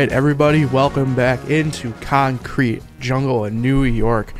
[0.00, 4.32] right, everybody, welcome back into Concrete Jungle in New York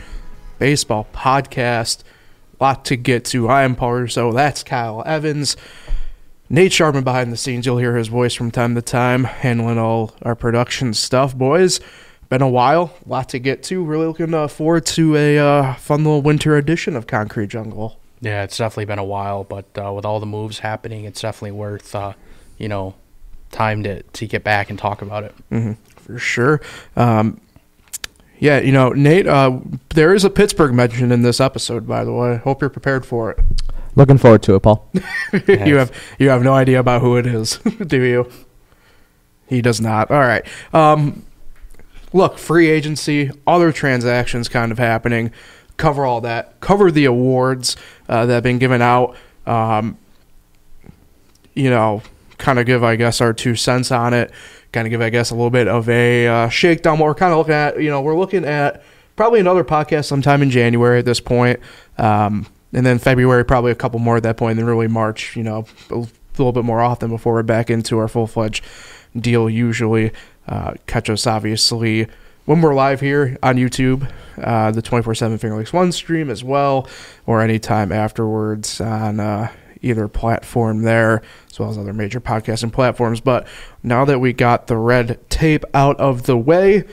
[0.59, 2.03] Baseball Podcast.
[2.59, 3.47] Lot to get to.
[3.47, 5.59] I am Paul Russo that's Kyle Evans.
[6.49, 7.67] Nate Sharpman behind the scenes.
[7.67, 11.79] You'll hear his voice from time to time, handling all our production stuff, boys.
[12.31, 13.85] Been a while, lot to get to.
[13.85, 18.01] Really looking uh, forward to a uh, fun little winter edition of Concrete Jungle.
[18.23, 21.53] Yeah, it's definitely been a while, but uh, with all the moves happening, it's definitely
[21.53, 22.15] worth, uh,
[22.57, 22.95] you know,
[23.51, 25.35] time to, to get back and talk about it.
[25.51, 26.61] Mm-hmm, for sure.
[26.97, 27.41] Um,
[28.39, 29.59] yeah, you know, Nate, uh,
[29.91, 32.37] there is a Pittsburgh mention in this episode, by the way.
[32.39, 33.39] Hope you're prepared for it.
[33.97, 34.89] Looking forward to it, Paul.
[35.47, 38.31] you have you have no idea about who it is, do you?
[39.47, 40.11] He does not.
[40.11, 40.45] All right.
[40.73, 41.27] Um,
[42.13, 45.33] look, free agency, other transactions kind of happening.
[45.77, 46.61] Cover all that.
[46.61, 47.77] Cover the awards
[48.09, 49.17] uh, that have been given out.
[49.47, 49.99] Um,
[51.55, 52.03] you know,
[52.41, 54.33] kind of give, I guess, our two cents on it
[54.73, 56.99] kind of give, I guess, a little bit of a uh, shakedown.
[56.99, 58.83] What we're kind of looking at, you know, we're looking at
[59.17, 61.61] probably another podcast sometime in January at this point.
[61.99, 65.37] Um, and then February, probably a couple more at that point, and then really March,
[65.37, 66.07] you know, a
[66.39, 68.65] little bit more often before we're back into our full fledged
[69.17, 70.13] deal usually.
[70.47, 72.07] Uh, catch us, obviously,
[72.45, 76.45] when we're live here on YouTube, uh, the 24 7 Finger Lakes 1 stream as
[76.45, 76.89] well,
[77.27, 79.51] or anytime afterwards on uh,
[79.83, 83.21] either platform there, as well as other major podcasting platforms.
[83.21, 83.47] But
[83.83, 86.85] now that we got the red tape out of the way,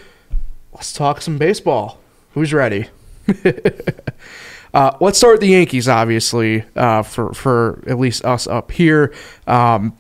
[0.74, 2.00] let's talk some baseball.
[2.34, 2.88] Who's ready?
[4.74, 9.14] uh, let's start with the Yankees, obviously, uh, for for at least us up here.
[9.46, 9.98] Um,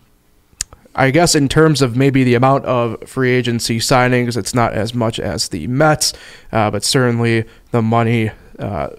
[0.98, 4.96] I guess in terms of maybe the amount of free agency signings, it's not as
[4.96, 6.14] much as the Mets,
[6.52, 8.90] uh, but certainly the money uh,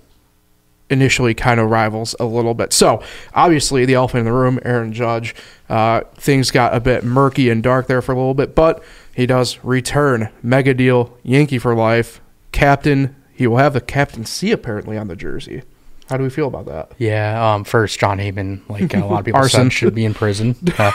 [0.91, 2.72] initially kind of rivals a little bit.
[2.72, 3.03] So
[3.34, 5.34] obviously the elephant in the room, Aaron Judge,
[5.69, 8.82] uh, things got a bit murky and dark there for a little bit, but
[9.15, 10.31] he does return.
[10.43, 12.21] Mega deal, Yankee for life,
[12.53, 13.15] captain.
[13.34, 15.62] He will have the captaincy apparently on the jersey.
[16.09, 16.93] How do we feel about that?
[16.97, 20.56] Yeah, um, first Jon Heyman, like a lot of people said, should be in prison.
[20.78, 20.93] Uh,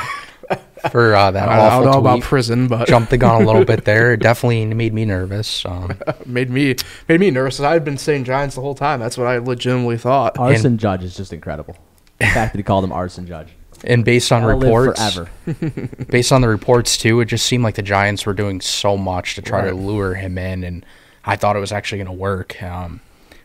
[0.91, 1.49] for uh, that.
[1.49, 4.03] I don't know about prison, but jumped the gun a little bit there.
[4.13, 5.65] It definitely made me nervous.
[5.65, 6.75] Um, made me
[7.07, 7.59] made me nervous.
[7.59, 8.99] I had been saying Giants the whole time.
[8.99, 10.37] That's what I legitimately thought.
[10.37, 11.75] Arson and, Judge is just incredible.
[12.19, 13.49] The fact that he called him Arson Judge.
[13.83, 15.19] And based on I'll reports,
[16.09, 19.35] based on the reports too, it just seemed like the Giants were doing so much
[19.35, 19.69] to try right.
[19.69, 20.85] to lure him in, and
[21.25, 22.61] I thought it was actually going to work.
[22.61, 23.01] Um,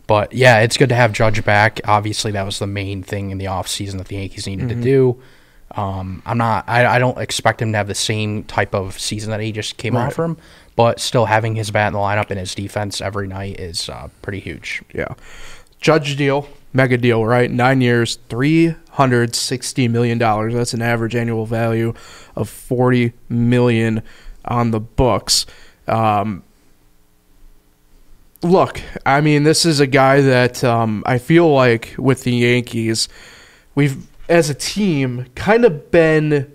[0.06, 1.80] but yeah, it's good to have Judge back.
[1.84, 4.80] Obviously, that was the main thing in the offseason that the Yankees needed mm-hmm.
[4.80, 5.22] to do.
[5.72, 6.64] Um, I'm not.
[6.66, 9.76] I, I don't expect him to have the same type of season that he just
[9.76, 10.06] came right.
[10.06, 10.38] off from,
[10.76, 14.08] but still having his bat in the lineup and his defense every night is uh,
[14.22, 14.82] pretty huge.
[14.94, 15.14] Yeah,
[15.80, 17.50] Judge deal, mega deal, right?
[17.50, 20.54] Nine years, three hundred sixty million dollars.
[20.54, 21.92] That's an average annual value
[22.34, 24.02] of forty million
[24.46, 25.44] on the books.
[25.86, 26.42] Um,
[28.42, 33.08] look, I mean, this is a guy that um, I feel like with the Yankees,
[33.74, 36.52] we've as a team kind of been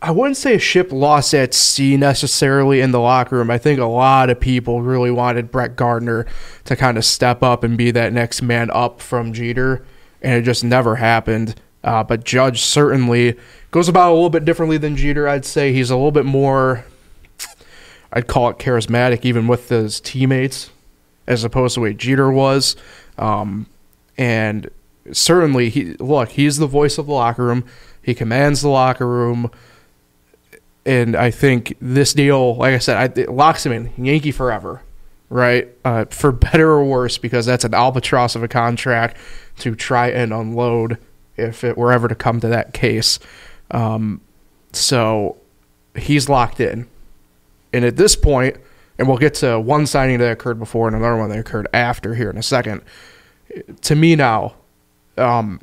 [0.00, 3.50] I wouldn't say a ship lost at sea necessarily in the locker room.
[3.50, 6.26] I think a lot of people really wanted Brett Gardner
[6.64, 9.84] to kind of step up and be that next man up from Jeter,
[10.20, 11.54] and it just never happened.
[11.82, 13.36] Uh, but Judge certainly
[13.70, 15.26] goes about a little bit differently than Jeter.
[15.26, 16.84] I'd say he's a little bit more,
[18.12, 20.70] I'd call it charismatic, even with his teammates,
[21.26, 22.76] as opposed to what Jeter was.
[23.16, 23.66] Um,
[24.18, 24.70] and
[25.12, 27.64] certainly he look he's the voice of the locker room.
[28.02, 29.50] He commands the locker room.
[30.84, 34.82] And i think this deal like i said I, it locks him in yankee forever
[35.28, 35.68] right?
[35.84, 39.16] Uh, for better or worse because that's an albatross of a contract
[39.58, 40.98] to try and unload
[41.36, 43.18] if it were ever to come to that case.
[43.70, 44.20] Um,
[44.72, 45.36] so
[45.96, 46.86] he's locked in.
[47.72, 48.56] And at this point
[48.98, 52.14] and we'll get to one signing that occurred before and another one that occurred after
[52.14, 52.82] here in a second.
[53.82, 54.54] To me now
[55.18, 55.60] um,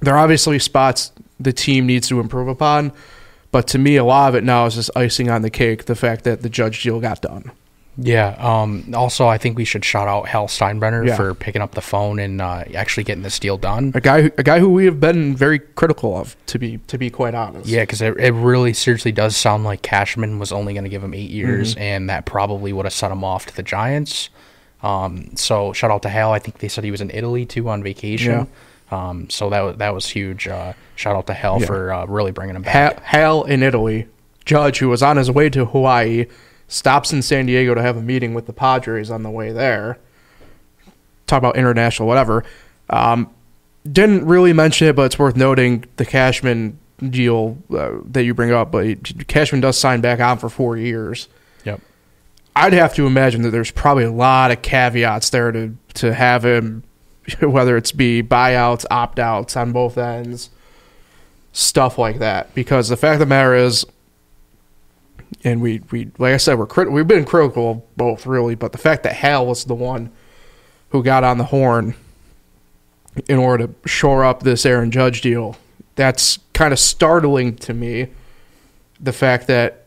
[0.00, 2.92] there are obviously spots the team needs to improve upon,
[3.50, 5.84] but to me, a lot of it now is just icing on the cake.
[5.84, 7.50] The fact that the Judge deal got done.
[7.98, 8.36] Yeah.
[8.38, 11.16] Um, also, I think we should shout out Hal Steinbrenner yeah.
[11.16, 13.92] for picking up the phone and uh, actually getting this deal done.
[13.94, 17.10] A guy, a guy who we have been very critical of, to be to be
[17.10, 17.66] quite honest.
[17.68, 21.04] Yeah, because it, it really seriously does sound like Cashman was only going to give
[21.04, 21.82] him eight years, mm-hmm.
[21.82, 24.30] and that probably would have set him off to the Giants.
[24.82, 26.32] Um, so shout out to Hal.
[26.32, 28.32] I think they said he was in Italy too on vacation.
[28.32, 28.46] Yeah.
[28.92, 30.46] Um, so that that was huge.
[30.46, 31.66] Uh, shout out to Hal yeah.
[31.66, 33.02] for uh, really bringing him back.
[33.02, 34.08] Hal in Italy,
[34.44, 36.26] Judge, who was on his way to Hawaii,
[36.68, 39.98] stops in San Diego to have a meeting with the Padres on the way there.
[41.26, 42.44] Talk about international, whatever.
[42.90, 43.30] Um,
[43.90, 46.78] didn't really mention it, but it's worth noting the Cashman
[47.10, 51.28] deal uh, that you bring up, but Cashman does sign back on for four years.
[51.64, 51.80] Yep.
[52.54, 56.44] I'd have to imagine that there's probably a lot of caveats there to to have
[56.44, 56.84] him,
[57.40, 60.50] whether it's be buyouts, opt outs on both ends,
[61.52, 62.54] stuff like that.
[62.54, 63.86] Because the fact of the matter is,
[65.44, 68.72] and we we like I said, we're crit- we've been critical of both really, but
[68.72, 70.10] the fact that Hal was the one
[70.90, 71.94] who got on the horn
[73.28, 75.56] in order to shore up this Aaron Judge deal,
[75.96, 78.08] that's kind of startling to me.
[79.00, 79.81] The fact that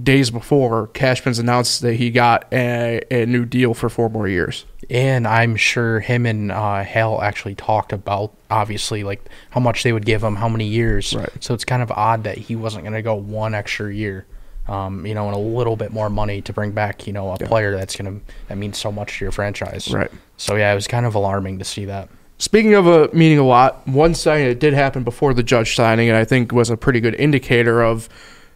[0.00, 4.64] days before Cashman's announced that he got a, a new deal for four more years.
[4.90, 9.92] And I'm sure him and uh, Hal actually talked about obviously like how much they
[9.92, 11.14] would give him, how many years.
[11.14, 11.30] Right.
[11.40, 14.26] So it's kind of odd that he wasn't going to go one extra year
[14.68, 17.38] um, you know, and a little bit more money to bring back, you know, a
[17.40, 17.48] yeah.
[17.48, 19.92] player that's gonna that means so much to your franchise.
[19.92, 20.10] Right.
[20.36, 22.08] So yeah, it was kind of alarming to see that.
[22.36, 25.74] Speaking of a uh, meaning a lot, one signing that did happen before the Judge
[25.74, 28.08] signing, and I think was a pretty good indicator of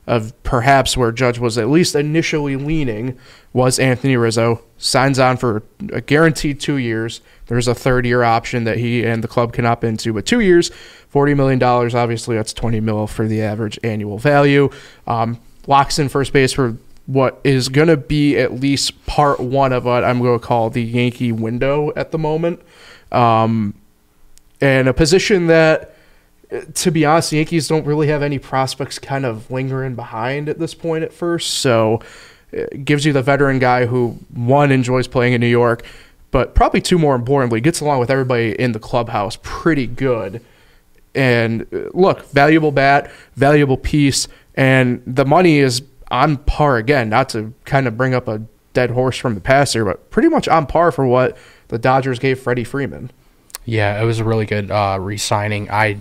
[0.07, 3.19] of perhaps where Judge was at least initially leaning,
[3.53, 5.63] was Anthony Rizzo signs on for
[5.93, 7.21] a guaranteed two years.
[7.47, 10.41] There's a third year option that he and the club can opt into, but two
[10.41, 10.71] years,
[11.09, 11.95] forty million dollars.
[11.95, 14.71] Obviously, that's twenty mil for the average annual value.
[15.07, 16.77] Um, locks in first base for
[17.07, 20.71] what is going to be at least part one of what I'm going to call
[20.71, 22.61] the Yankee window at the moment.
[23.11, 23.75] Um,
[24.61, 25.92] and a position that,
[26.75, 30.59] to be honest, the Yankees don't really have any prospects kind of lingering behind at
[30.59, 31.55] this point at first.
[31.55, 32.01] So
[32.51, 35.85] it gives you the veteran guy who, one, enjoys playing in New York,
[36.31, 40.43] but probably two more importantly, gets along with everybody in the clubhouse pretty good.
[41.15, 47.09] And uh, look, valuable bat, valuable piece and the money is on par again.
[47.09, 48.43] Not to kind of bring up a
[48.75, 51.37] dead horse from the past here, but pretty much on par for what
[51.69, 53.11] the Dodgers gave Freddie Freeman.
[53.65, 55.71] Yeah, it was a really good uh, re-signing.
[55.71, 56.01] I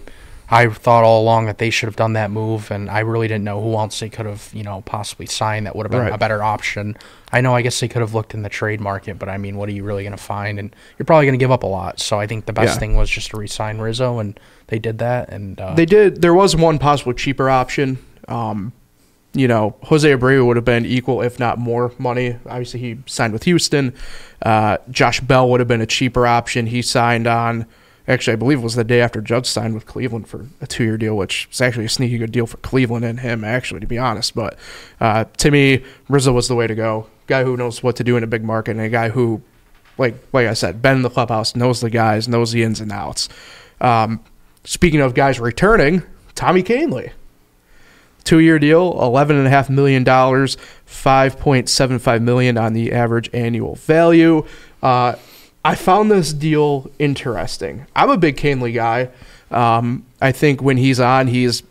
[0.52, 3.46] I thought all along that they should have done that move, and I really didn't
[3.46, 6.14] know who else they could have, you know, possibly signed that would have been right.
[6.14, 6.98] a better option.
[7.32, 9.56] I know, I guess they could have looked in the trade market, but I mean,
[9.56, 10.60] what are you really going to find?
[10.60, 12.02] And you're probably going to give up a lot.
[12.02, 12.80] So I think the best yeah.
[12.80, 14.38] thing was just to re-sign Rizzo, and
[14.68, 15.30] they did that.
[15.30, 16.22] And uh, they did.
[16.22, 17.98] There was one possible cheaper option
[18.28, 18.74] um,
[19.34, 22.38] you know, Jose Abreu would have been equal, if not more, money.
[22.46, 23.94] Obviously, he signed with Houston.
[24.42, 26.68] Uh, Josh Bell would have been a cheaper option.
[26.68, 27.66] He signed on,
[28.08, 30.84] actually, I believe it was the day after Judge signed with Cleveland for a two
[30.84, 33.88] year deal, which is actually a sneaky good deal for Cleveland and him, actually, to
[33.88, 34.36] be honest.
[34.36, 34.58] But
[35.00, 37.08] uh, to me, Rizzo was the way to go.
[37.28, 39.42] Guy who knows what to do in a big market, and a guy who,
[39.98, 42.92] like like I said, been in the clubhouse, knows the guys, knows the ins and
[42.92, 43.30] outs.
[43.80, 44.20] Um,
[44.64, 46.04] speaking of guys returning,
[46.36, 47.12] Tommy Kahnle
[48.24, 54.46] two year deal, $11.5 million, 5.75 million on the average annual value.
[54.82, 55.16] Uh,
[55.64, 57.86] I found this deal interesting.
[57.96, 59.10] I'm a big Kahnle guy.
[59.52, 61.62] Um, I think when he's on, he's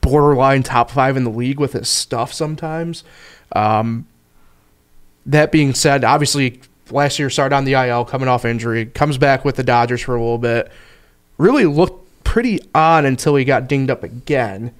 [0.00, 3.04] borderline top five in the league with his stuff sometimes.
[3.52, 4.06] Um,
[5.26, 6.60] that being said, obviously,
[6.90, 10.14] last year started on the IL, coming off injury, comes back with the Dodgers for
[10.14, 10.70] a little bit.
[11.38, 14.74] Really looked pretty on until he got dinged up again.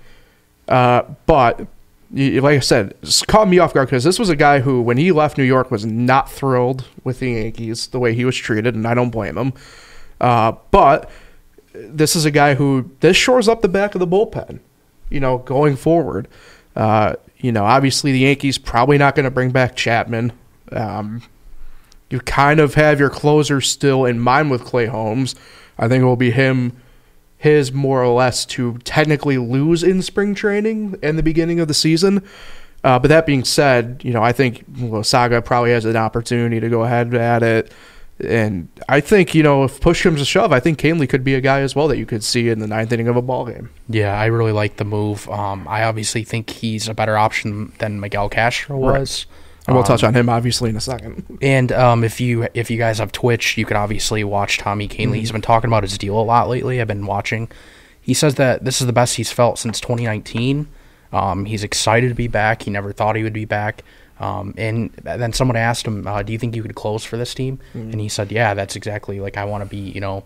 [0.68, 1.66] Uh, but
[2.12, 2.94] like I said,
[3.26, 5.70] caught me off guard because this was a guy who, when he left New York,
[5.70, 9.38] was not thrilled with the Yankees the way he was treated, and I don't blame
[9.38, 9.54] him.
[10.20, 11.10] Uh, but
[11.74, 14.60] this is a guy who this shores up the back of the bullpen,
[15.08, 16.28] you know, going forward.
[16.76, 20.32] Uh, you know, obviously the Yankees probably not going to bring back Chapman.
[20.70, 21.22] Um,
[22.10, 25.34] you kind of have your closer still in mind with Clay Holmes.
[25.78, 26.76] I think it will be him
[27.42, 31.74] his more or less to technically lose in spring training and the beginning of the
[31.74, 32.22] season.
[32.84, 34.64] Uh, but that being said, you know, I think
[35.02, 37.72] Saga probably has an opportunity to go ahead at it.
[38.24, 41.34] And I think, you know, if push comes to shove, I think Kahnle could be
[41.34, 43.46] a guy as well that you could see in the ninth inning of a ball
[43.46, 43.70] game.
[43.88, 45.28] Yeah, I really like the move.
[45.28, 49.26] Um, I obviously think he's a better option than Miguel Castro was.
[49.26, 49.38] Right.
[49.66, 51.38] And we'll um, touch on him obviously in a second.
[51.40, 55.04] And um, if you if you guys have Twitch, you can obviously watch Tommy Kahnle.
[55.04, 55.12] Mm-hmm.
[55.14, 56.80] He's been talking about his deal a lot lately.
[56.80, 57.48] I've been watching.
[58.00, 60.66] He says that this is the best he's felt since 2019.
[61.12, 62.62] Um, he's excited to be back.
[62.62, 63.84] He never thought he would be back.
[64.18, 67.34] Um, and then someone asked him, uh, "Do you think you could close for this
[67.34, 67.90] team?" Mm-hmm.
[67.92, 69.78] And he said, "Yeah, that's exactly like I want to be.
[69.78, 70.24] You know,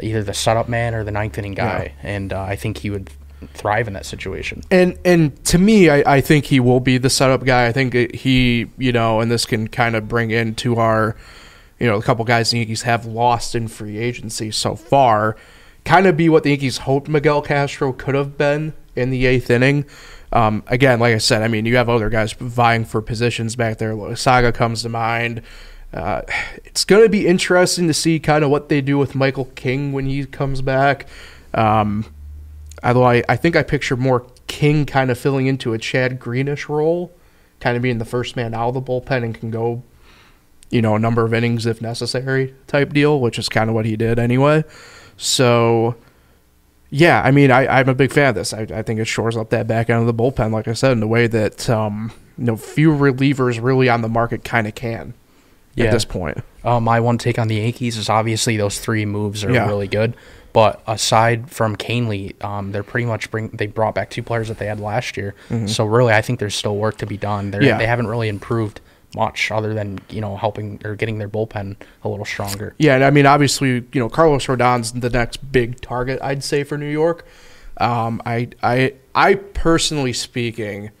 [0.00, 2.10] either the setup man or the ninth inning guy." Yeah.
[2.10, 3.10] And uh, I think he would
[3.52, 4.62] thrive in that situation.
[4.70, 7.66] And and to me, I, I think he will be the setup guy.
[7.66, 11.16] I think he, you know, and this can kind of bring into our,
[11.78, 15.36] you know, a couple guys the Yankees have lost in free agency so far,
[15.84, 19.50] kind of be what the Yankees hoped Miguel Castro could have been in the eighth
[19.50, 19.84] inning.
[20.32, 23.78] Um, again, like I said, I mean, you have other guys vying for positions back
[23.78, 24.16] there.
[24.16, 25.42] Saga comes to mind.
[25.92, 26.22] Uh,
[26.64, 29.92] it's going to be interesting to see kind of what they do with Michael King
[29.92, 31.06] when he comes back.
[31.52, 32.06] Um,
[32.84, 36.68] Although I, I think I picture more King kind of filling into a Chad Greenish
[36.68, 37.12] role,
[37.60, 39.82] kind of being the first man out of the bullpen and can go,
[40.70, 43.86] you know, a number of innings if necessary type deal, which is kind of what
[43.86, 44.64] he did anyway.
[45.16, 45.96] So,
[46.90, 48.52] yeah, I mean, I, I'm a big fan of this.
[48.52, 50.92] I, I think it shores up that back end of the bullpen, like I said,
[50.92, 54.74] in the way that um, you know few relievers really on the market kind of
[54.74, 55.14] can
[55.74, 55.86] yeah.
[55.86, 56.38] at this point.
[56.62, 59.66] Uh, my one take on the Yankees is obviously those three moves are yeah.
[59.66, 60.14] really good.
[60.54, 64.58] But aside from Kahnle, um, they're pretty much bring they brought back two players that
[64.58, 65.34] they had last year.
[65.48, 65.66] Mm-hmm.
[65.66, 67.50] So really, I think there's still work to be done.
[67.50, 67.76] They're, yeah.
[67.76, 68.80] They haven't really improved
[69.16, 72.72] much other than you know helping or getting their bullpen a little stronger.
[72.78, 76.62] Yeah, and I mean obviously you know Carlos Rodon's the next big target I'd say
[76.62, 77.26] for New York.
[77.78, 80.92] Um, I I I personally speaking,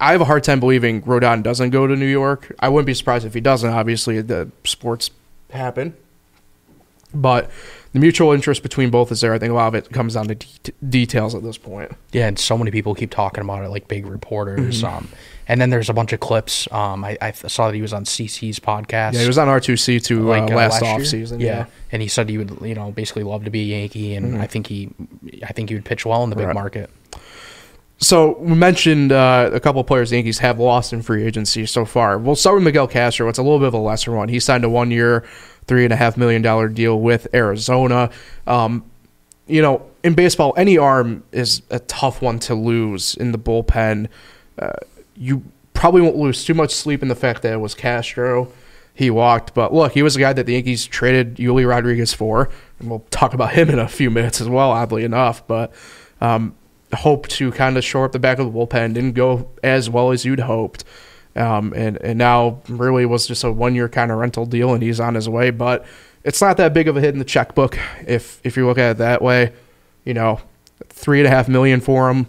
[0.00, 2.52] I have a hard time believing Rodon doesn't go to New York.
[2.58, 3.70] I wouldn't be surprised if he doesn't.
[3.70, 5.12] Obviously, the sports
[5.50, 5.94] happen.
[7.12, 7.50] But
[7.92, 9.34] the mutual interest between both is there.
[9.34, 11.92] I think a lot of it comes down to de- details at this point.
[12.12, 14.82] Yeah, and so many people keep talking about it, like big reporters.
[14.82, 14.96] Mm-hmm.
[14.96, 15.08] Um,
[15.48, 16.70] and then there's a bunch of clips.
[16.70, 19.14] Um, I, I, saw that he was on CC's podcast.
[19.14, 21.40] Yeah, he was on R2C2 uh, like, uh, last, last offseason.
[21.40, 21.46] Yeah.
[21.46, 21.66] yeah.
[21.90, 24.40] and he said he would, you know, basically love to be a Yankee, and mm-hmm.
[24.40, 24.90] I think he,
[25.42, 26.54] I think he would pitch well in the big right.
[26.54, 26.90] market.
[27.98, 31.66] So we mentioned uh, a couple of players the Yankees have lost in free agency
[31.66, 32.16] so far.
[32.16, 33.28] We'll start with Miguel Castro.
[33.28, 34.30] It's a little bit of a lesser one.
[34.30, 35.26] He signed a one-year,
[35.66, 38.10] three and a half million dollar deal with Arizona.
[38.46, 38.84] Um,
[39.46, 44.08] you know, in baseball, any arm is a tough one to lose in the bullpen.
[44.58, 44.72] Uh,
[45.16, 45.42] you
[45.74, 48.52] probably won't lose too much sleep in the fact that it was Castro.
[48.94, 52.50] He walked, but look, he was a guy that the Yankees traded Joely Rodriguez for,
[52.78, 54.72] and we'll talk about him in a few minutes as well.
[54.72, 55.72] Oddly enough, but
[56.20, 56.54] um,
[56.92, 58.94] hope to kind of shore up the back of the bullpen.
[58.94, 60.84] Didn't go as well as you'd hoped.
[61.36, 64.82] Um, and, and now really was just a one year kind of rental deal and
[64.82, 65.50] he's on his way.
[65.50, 65.86] But
[66.24, 68.92] it's not that big of a hit in the checkbook if if you look at
[68.92, 69.52] it that way.
[70.04, 70.40] You know,
[70.88, 72.26] three and a half million for him.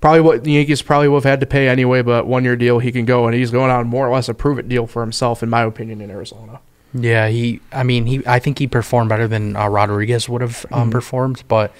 [0.00, 2.78] Probably what the Yankees probably would have had to pay anyway, but one year deal
[2.78, 5.02] he can go and he's going on more or less a prove it deal for
[5.02, 6.60] himself, in my opinion, in Arizona.
[6.94, 7.60] Yeah, he.
[7.72, 8.22] I mean, he.
[8.26, 10.90] I think he performed better than uh, Rodriguez would have um, mm-hmm.
[10.90, 11.72] performed, but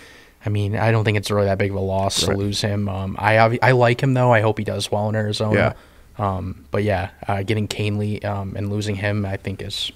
[0.45, 2.35] I mean, I don't think it's really that big of a loss right.
[2.35, 2.88] to lose him.
[2.88, 4.33] Um, I I like him though.
[4.33, 5.55] I hope he does well in Arizona.
[5.55, 5.73] Yeah.
[6.18, 9.92] Um, but yeah, uh, getting Kahnle um, and losing him, I think, is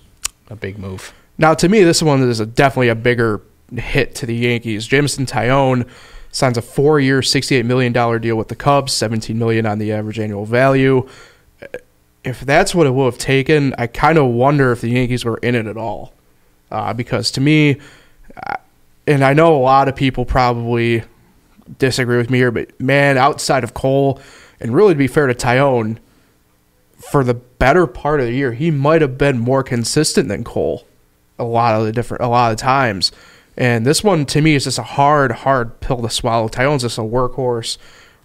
[0.48, 1.12] a big move.
[1.38, 3.40] Now, to me, this one is a, definitely a bigger
[3.74, 4.86] hit to the Yankees.
[4.86, 5.88] Jameson Taillon
[6.30, 10.46] signs a four-year, $68 million deal with the Cubs, 17 million on the average annual
[10.46, 11.08] value.
[12.24, 15.38] If that's what it would have taken, I kind of wonder if the Yankees were
[15.38, 16.14] in it at all.
[16.70, 17.80] Uh, because to me,
[19.06, 21.02] and I know a lot of people probably
[21.78, 24.20] disagree with me here, but man, outside of Cole,
[24.60, 25.98] and really to be fair to Taillon,
[27.10, 30.86] for the better part of the year, he might have been more consistent than Cole
[31.38, 33.12] a lot of the different a lot of times.
[33.56, 36.48] And this one to me is just a hard, hard pill to swallow.
[36.48, 37.76] Taillon's just a workhorse,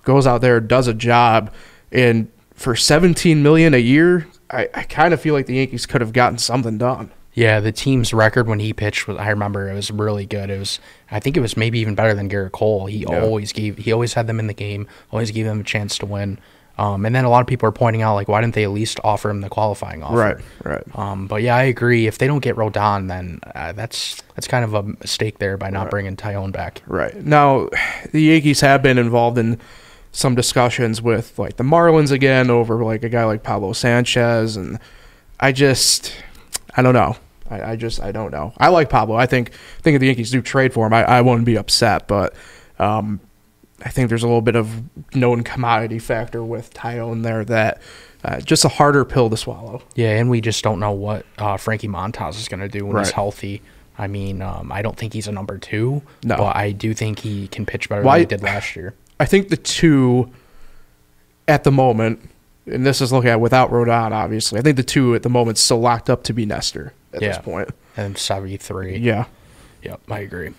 [0.03, 1.53] goes out there, does a job,
[1.91, 6.01] and for 17 million a year, I, I kind of feel like the Yankees could
[6.01, 7.11] have gotten something done.
[7.33, 10.49] Yeah, the team's record when he pitched was I remember it was really good.
[10.49, 10.79] It was
[11.11, 12.87] I think it was maybe even better than Gerrit Cole.
[12.87, 13.21] He yeah.
[13.21, 16.07] always gave he always had them in the game, always gave them a chance to
[16.07, 16.39] win.
[16.77, 18.69] Um, and then a lot of people are pointing out like why didn't they at
[18.69, 20.15] least offer him the qualifying offer?
[20.15, 20.83] Right, right.
[20.95, 22.05] Um, but yeah, I agree.
[22.05, 25.71] If they don't get Rodon, then uh, that's that's kind of a mistake there by
[25.71, 25.91] not right.
[25.91, 26.83] bringing Taillon back.
[26.85, 27.69] Right now,
[28.11, 29.59] the Yankees have been involved in
[30.11, 34.79] some discussions with like the Marlins again over like a guy like Pablo Sanchez, and
[35.39, 36.15] I just
[36.75, 37.15] I don't know.
[37.49, 38.53] I, I, just I don't know.
[38.57, 39.15] I like Pablo.
[39.15, 42.07] I think think if the Yankees do trade for him, I, I wouldn't be upset.
[42.07, 42.35] But
[42.77, 43.19] um,
[43.83, 44.83] I think there's a little bit of
[45.15, 47.81] known commodity factor with Taillon there that
[48.23, 49.83] uh, just a harder pill to swallow.
[49.95, 52.95] Yeah, and we just don't know what uh, Frankie Montas is going to do when
[52.95, 53.05] right.
[53.05, 53.61] he's healthy.
[53.97, 56.37] I mean, um, I don't think he's a number two, no.
[56.37, 58.93] but I do think he can pitch better Why, than he did last year.
[59.19, 60.31] I think the two
[61.47, 62.29] at the moment,
[62.65, 64.59] and this is looking at without Rodon, obviously.
[64.59, 67.29] I think the two at the moment still locked up to be Nestor at yeah.
[67.29, 67.69] this point.
[67.95, 68.97] And 73.
[68.97, 69.25] Yeah.
[69.81, 70.53] Yep, I agree.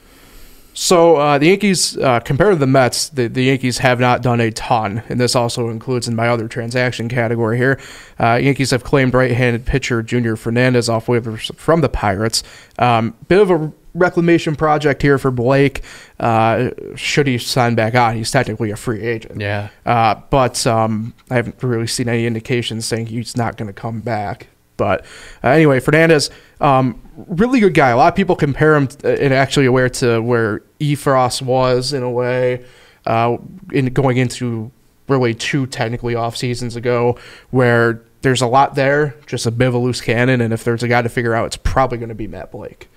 [0.81, 4.41] So uh, the Yankees, uh, compared to the Mets, the, the Yankees have not done
[4.41, 7.81] a ton, and this also includes in my other transaction category here.
[8.21, 12.45] Uh, Yankees have claimed right-handed pitcher Junior Fernandez off waivers from the Pirates.
[12.79, 15.83] Um, bit of a reclamation project here for Blake.
[16.21, 19.41] Uh, should he sign back on, he's technically a free agent.
[19.41, 19.71] Yeah.
[19.85, 24.01] Uh, but um, I haven't really seen any indications saying he's not going to come
[24.01, 24.47] back.
[24.77, 25.05] But
[25.43, 26.31] uh, anyway, Fernandez,
[26.61, 27.89] um, really good guy.
[27.89, 31.93] A lot of people compare him to, uh, and actually aware to where Effross was
[31.93, 32.65] in a way,
[33.07, 33.37] uh,
[33.73, 34.71] in going into
[35.09, 37.19] really two technically off seasons ago,
[37.51, 40.83] where there's a lot there, just a bit of a loose cannon, and if there's
[40.83, 42.89] a guy to figure out, it's probably going to be Matt Blake.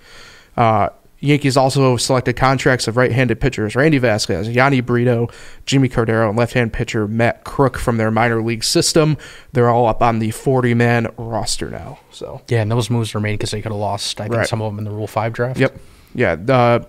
[0.56, 0.90] Uh,
[1.22, 5.28] Yankees also selected contracts of right-handed pitchers Randy Vasquez, Jhony Brito,
[5.66, 9.16] Jimmy Cordero, and left-hand pitcher Matt Krook from their minor league system.
[9.52, 12.00] They're all up on the 40-man roster now.
[12.10, 14.20] So yeah, and those moves were made because they could have lost.
[14.20, 14.48] I think right.
[14.48, 15.60] some of them in the Rule Five draft.
[15.60, 15.78] Yep.
[16.16, 16.32] Yeah.
[16.32, 16.84] Uh,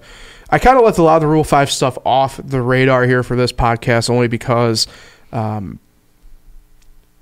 [0.54, 3.24] I kind of left a lot of the Rule Five stuff off the radar here
[3.24, 4.86] for this podcast, only because.
[5.32, 5.80] Um,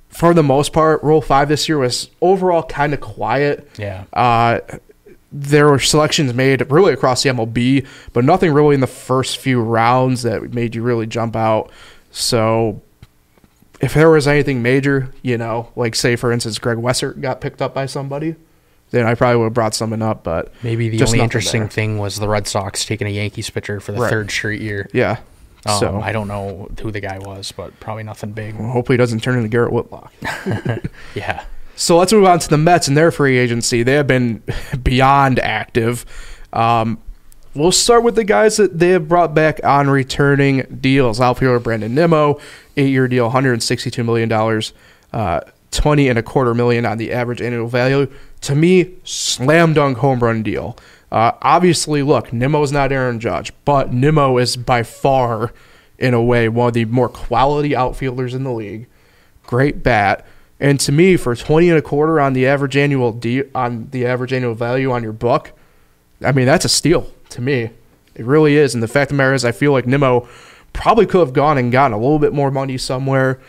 [0.09, 3.69] for the most part, Rule Five this year was overall kind of quiet.
[3.77, 4.03] Yeah.
[4.11, 4.59] Uh,
[5.31, 9.61] there were selections made really across the MLB, but nothing really in the first few
[9.61, 11.71] rounds that made you really jump out.
[12.11, 12.81] So,
[13.79, 17.61] if there was anything major, you know, like say for instance, Greg Weissert got picked
[17.61, 18.35] up by somebody,
[18.91, 20.23] then I probably would have brought something up.
[20.23, 21.69] But maybe the only interesting there.
[21.69, 24.09] thing was the Red Sox taking a Yankees pitcher for the right.
[24.09, 24.87] third straight year.
[24.93, 25.19] Yeah.
[25.65, 28.55] Um, so I don't know who the guy was, but probably nothing big.
[28.55, 30.13] Well, hopefully, he doesn't turn into Garrett Whitlock.
[31.15, 31.45] yeah.
[31.75, 33.83] So let's move on to the Mets and their free agency.
[33.83, 34.43] They have been
[34.83, 36.05] beyond active.
[36.53, 36.99] Um,
[37.53, 41.19] we'll start with the guys that they have brought back on returning deals.
[41.19, 42.39] Outfielder Brandon Nimmo,
[42.77, 44.73] eight-year deal, 162 million dollars,
[45.13, 45.41] uh,
[45.71, 48.11] 20 and a quarter million on the average annual value.
[48.41, 50.77] To me, slam dunk home run deal.
[51.11, 55.53] Uh, obviously, look, Nimmo's not Aaron Judge, but Nimmo is by far,
[55.97, 58.87] in a way, one of the more quality outfielders in the league.
[59.45, 60.25] Great bat.
[60.59, 64.05] And to me, for twenty and a quarter on the average annual de- on the
[64.05, 65.51] average annual value on your book,
[66.23, 67.71] I mean that's a steal to me.
[68.15, 68.73] It really is.
[68.73, 70.27] And the fact of the matter is, I feel like Nimmo
[70.73, 73.41] probably could have gone and gotten a little bit more money somewhere,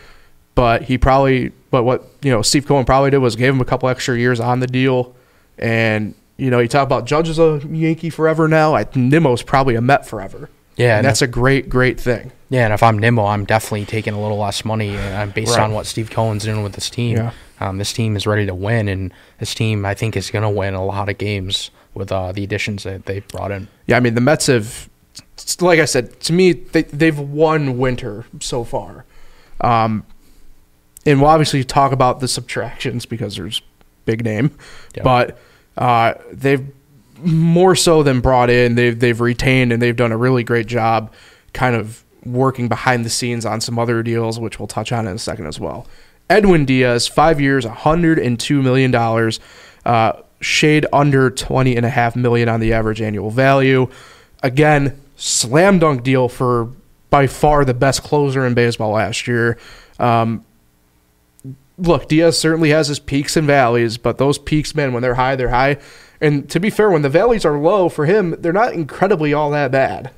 [0.55, 3.65] but he probably, but what you know, Steve Cohen probably did was gave him a
[3.65, 5.15] couple extra years on the deal,
[5.57, 8.75] and you know, you talk about Judge is a Yankee forever now.
[8.75, 10.51] I, Nimmo's probably a Met forever.
[10.75, 12.31] Yeah, and that's if, a great, great thing.
[12.51, 15.63] Yeah, and if I'm Nimmo, I'm definitely taking a little less money uh, based right.
[15.63, 17.17] on what Steve Cohen's doing with this team.
[17.17, 17.31] Yeah.
[17.59, 20.51] Um, this team is ready to win, and this team, I think, is going to
[20.51, 23.67] win a lot of games with uh, the additions that they brought in.
[23.87, 24.89] Yeah, I mean, the Mets have,
[25.59, 29.05] like I said, to me, they, they've won winter so far.
[29.59, 30.05] Um,
[31.05, 33.61] and we'll obviously talk about the subtractions because there's
[34.05, 34.57] big name,
[34.95, 35.03] yep.
[35.03, 35.37] but
[35.77, 36.65] uh, they've
[37.19, 38.75] more so than brought in.
[38.75, 41.11] They've they've retained and they've done a really great job,
[41.53, 45.15] kind of working behind the scenes on some other deals, which we'll touch on in
[45.15, 45.87] a second as well.
[46.29, 48.95] Edwin Diaz, five years, $102 million,
[49.85, 53.87] uh, shade under twenty and a half million on the average annual value.
[54.41, 56.69] Again, slam dunk deal for
[57.09, 59.57] by far the best closer in baseball last year.
[59.99, 60.43] Um,
[61.77, 65.35] look, Diaz certainly has his peaks and valleys, but those peaks, man, when they're high,
[65.35, 65.77] they're high.
[66.21, 69.51] And to be fair, when the valleys are low for him, they're not incredibly all
[69.51, 70.11] that bad.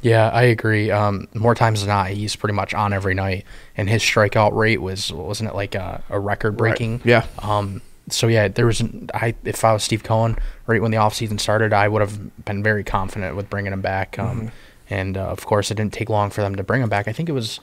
[0.00, 0.90] Yeah, I agree.
[0.90, 3.44] Um, more times than not, he's pretty much on every night,
[3.76, 6.98] and his strikeout rate was wasn't it like a, a record breaking?
[6.98, 7.06] Right.
[7.06, 7.26] Yeah.
[7.40, 7.82] Um.
[8.10, 8.82] So yeah, there was
[9.12, 12.62] I if I was Steve Cohen right when the offseason started, I would have been
[12.62, 14.18] very confident with bringing him back.
[14.18, 14.48] Um, mm-hmm.
[14.88, 17.08] and uh, of course, it didn't take long for them to bring him back.
[17.08, 17.58] I think it was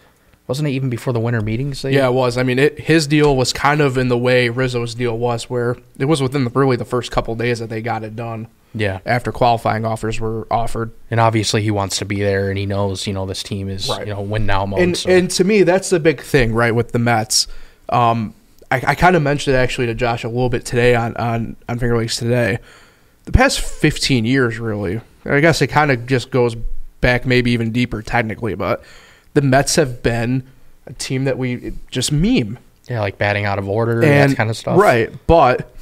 [0.48, 1.82] wasn't it even before the winter meetings?
[1.82, 2.38] They, yeah, it was.
[2.38, 5.78] I mean, it, his deal was kind of in the way Rizzo's deal was, where
[5.98, 8.48] it was within the, really the first couple days that they got it done.
[8.76, 9.00] Yeah.
[9.06, 13.08] After qualifying offers were offered, and obviously he wants to be there, and he knows
[13.08, 14.06] you know this team is right.
[14.06, 14.82] you know win now mode.
[14.82, 15.10] And, so.
[15.10, 17.48] and to me, that's the big thing, right, with the Mets.
[17.90, 18.36] Um,
[18.70, 21.56] I, I kind of mentioned it actually to Josh a little bit today on on
[21.68, 22.60] on Finger Lakes today.
[23.24, 26.56] The past fifteen years, really, I guess it kind of just goes
[27.02, 28.84] back maybe even deeper technically, but
[29.36, 30.44] the Mets have been
[30.88, 32.58] a team that we just meme.
[32.90, 34.80] Yeah, like batting out of order and that kind of stuff.
[34.80, 35.12] Right.
[35.28, 35.76] But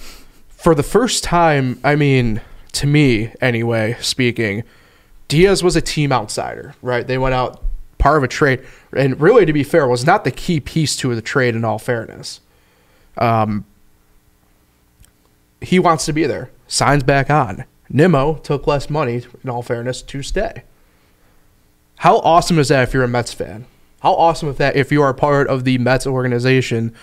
[0.49, 2.41] for the first time, I mean,
[2.73, 4.63] to me anyway, speaking,
[5.27, 7.05] Diaz was a team outsider, right?
[7.05, 7.63] They went out
[7.97, 8.63] part of a trade.
[8.95, 11.79] And really, to be fair, was not the key piece to the trade in all
[11.79, 12.39] fairness.
[13.17, 13.65] Um,
[15.61, 16.51] he wants to be there.
[16.67, 17.65] Signs back on.
[17.89, 20.63] Nimmo took less money, in all fairness, to stay.
[22.03, 23.65] How awesome is that if you're a Mets fan?
[24.01, 26.93] How awesome is that if you are part of the Mets organization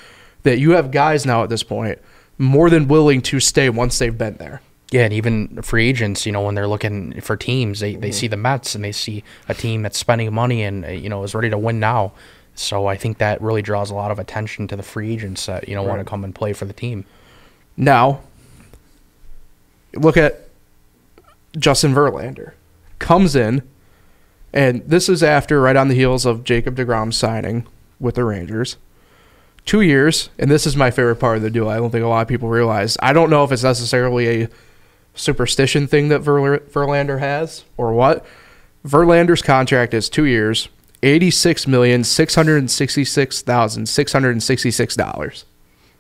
[0.43, 1.99] that you have guys now at this point
[2.37, 4.61] more than willing to stay once they've been there.
[4.91, 8.03] Yeah, and even free agents, you know, when they're looking for teams, they, mm-hmm.
[8.03, 11.09] they see the Mets and they see a team that's spending money and, uh, you
[11.09, 12.13] know, is ready to win now.
[12.55, 15.67] So I think that really draws a lot of attention to the free agents that,
[15.67, 15.97] you know, right.
[15.97, 17.07] want to come and play for the team.
[17.75, 18.21] Now,
[19.95, 20.47] look at
[21.57, 22.53] Justin Verlander.
[22.99, 23.63] Comes in,
[24.53, 27.67] and this is after, right on the heels of Jacob DeGrom signing
[27.99, 28.77] with the Rangers.
[29.67, 31.69] Two years, and this is my favorite part of the deal.
[31.69, 32.97] I don't think a lot of people realize.
[33.01, 34.49] I don't know if it's necessarily a
[35.15, 38.25] superstition thing that Verl- Verlander has or what.
[38.87, 40.71] Verlander's contract is two years,
[41.03, 45.45] eighty-six million six hundred sixty-six thousand six hundred sixty-six dollars.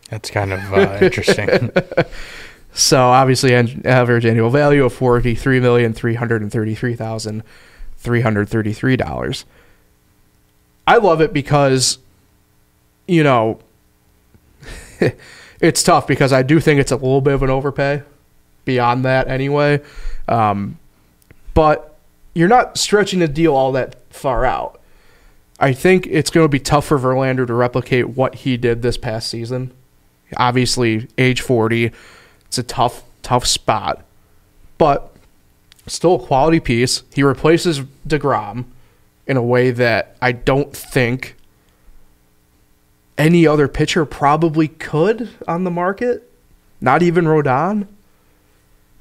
[0.08, 1.70] That's kind of uh, interesting.
[2.72, 7.42] So obviously, an average annual value of forty-three million three hundred thirty-three thousand
[8.00, 9.44] three hundred thirty-three dollars.
[10.86, 11.98] I love it because,
[13.06, 13.60] you know,
[15.60, 18.02] it's tough because I do think it's a little bit of an overpay.
[18.64, 19.80] Beyond that, anyway,
[20.28, 20.78] um,
[21.54, 21.96] but
[22.34, 24.80] you're not stretching the deal all that far out.
[25.58, 28.96] I think it's going to be tough for Verlander to replicate what he did this
[28.96, 29.72] past season.
[30.36, 31.90] Obviously, age 40,
[32.46, 34.04] it's a tough, tough spot,
[34.78, 35.09] but
[35.90, 37.02] still a quality piece.
[37.12, 38.64] He replaces DeGrom
[39.26, 41.36] in a way that I don't think
[43.18, 46.30] any other pitcher probably could on the market.
[46.80, 47.86] Not even Rodon.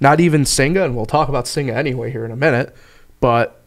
[0.02, 2.75] Not even Senga, and we'll talk about Senga anyway here in a minute.
[3.19, 3.62] But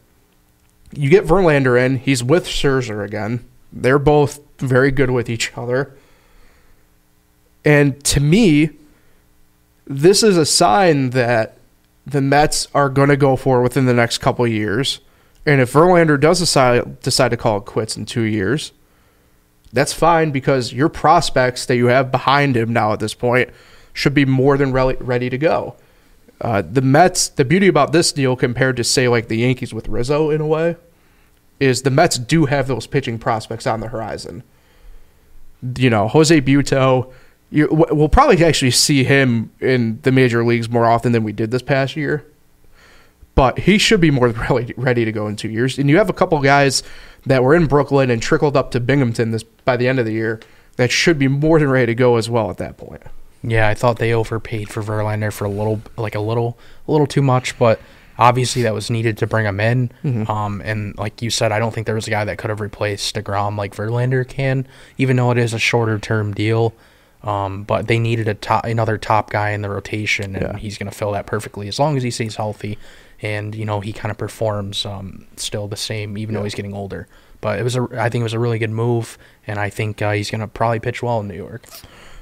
[0.91, 3.45] you get Verlander in, he's with Scherzer again.
[3.71, 5.95] They're both very good with each other.
[7.65, 8.71] And to me,
[9.85, 11.57] this is a sign that
[12.05, 14.99] the Mets are going to go for within the next couple years.
[15.45, 18.71] And if Verlander does decide decide to call it quits in two years,
[19.71, 23.49] that's fine because your prospects that you have behind him now at this point
[23.91, 25.75] should be more than re- ready to go.
[26.39, 29.87] Uh, the Mets, the beauty about this deal compared to say like the Yankees with
[29.87, 30.75] Rizzo in a way,
[31.59, 34.43] is the Mets do have those pitching prospects on the horizon.
[35.77, 37.11] You know, Jose Butto,
[37.53, 41.51] you, we'll probably actually see him in the major leagues more often than we did
[41.51, 42.25] this past year.
[43.35, 45.77] But he should be more ready, ready to go in two years.
[45.77, 46.81] And you have a couple guys
[47.27, 50.13] that were in Brooklyn and trickled up to Binghamton this by the end of the
[50.13, 50.41] year
[50.77, 53.03] that should be more than ready to go as well at that point.
[53.43, 57.05] Yeah, I thought they overpaid for Verlander for a little, like a little, a little
[57.05, 57.79] too much, but
[58.17, 59.91] obviously that was needed to bring him in.
[60.03, 60.31] Mm-hmm.
[60.31, 62.61] Um, and like you said, I don't think there was a guy that could have
[62.61, 66.73] replaced Degrom like Verlander can, even though it is a shorter term deal.
[67.23, 70.57] Um, but they needed a top, another top guy in the rotation, and yeah.
[70.57, 72.77] he's going to fill that perfectly as long as he stays healthy,
[73.21, 76.39] and you know he kind of performs um, still the same, even yeah.
[76.39, 77.07] though he's getting older.
[77.39, 80.01] But it was a, I think it was a really good move, and I think
[80.01, 81.63] uh, he's going to probably pitch well in New York.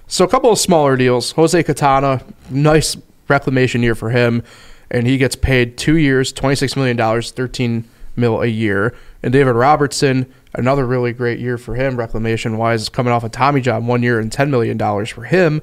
[0.05, 1.31] So a couple of smaller deals.
[1.31, 2.95] Jose Quintana, nice
[3.27, 4.43] reclamation year for him,
[4.91, 7.85] and he gets paid two years, twenty six million dollars, thirteen
[8.15, 8.95] mil a year.
[9.23, 13.61] And David Robertson, another really great year for him, reclamation wise, coming off a Tommy
[13.61, 15.61] John one year and $10 million for him.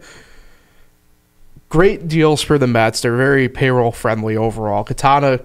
[1.68, 3.02] Great deals for the Mets.
[3.02, 4.84] They're very payroll friendly overall.
[4.84, 5.40] Quintana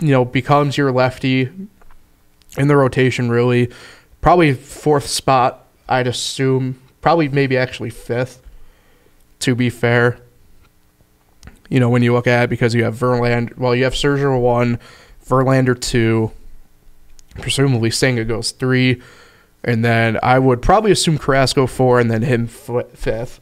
[0.00, 1.48] you know, becomes your lefty
[2.58, 3.70] in the rotation, really.
[4.20, 6.80] Probably fourth spot, I'd assume.
[7.00, 8.42] Probably maybe actually fifth,
[9.40, 10.18] to be fair.
[11.68, 14.38] You know, when you look at it, because you have Verlander, well, you have Scherzer
[14.38, 14.78] one,
[15.26, 16.32] Verlander two,
[17.34, 19.00] presumably Senga goes three,
[19.62, 23.40] and then I would probably assume Carrasco four, and then him fifth.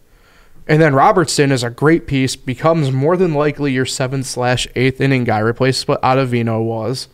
[0.68, 5.00] And then Robertson is a great piece, becomes more than likely your seventh slash eighth
[5.00, 7.08] inning guy, replaces what Ottavino was.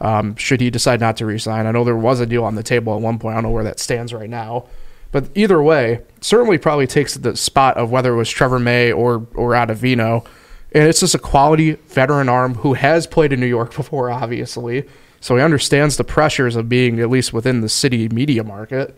[0.00, 1.66] Um, should he decide not to resign?
[1.66, 3.32] I know there was a deal on the table at one point.
[3.32, 4.66] I don't know where that stands right now.
[5.10, 9.26] But either way, certainly probably takes the spot of whether it was Trevor May or
[9.34, 10.26] or Ottavino.
[10.72, 14.84] And it's just a quality veteran arm who has played in New York before, obviously.
[15.26, 18.96] So he understands the pressures of being at least within the city media market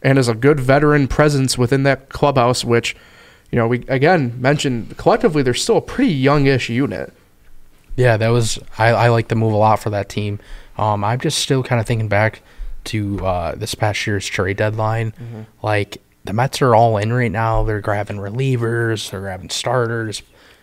[0.00, 2.96] and is a good veteran presence within that clubhouse, which,
[3.52, 7.12] you know, we again mentioned collectively they're still a pretty youngish unit.
[7.94, 10.40] Yeah, that was I, I like the move a lot for that team.
[10.78, 12.40] Um, I'm just still kind of thinking back
[12.84, 15.12] to uh, this past year's trade deadline.
[15.12, 15.42] Mm-hmm.
[15.62, 17.64] Like the Mets are all in right now.
[17.64, 20.22] They're grabbing relievers, they're grabbing starters.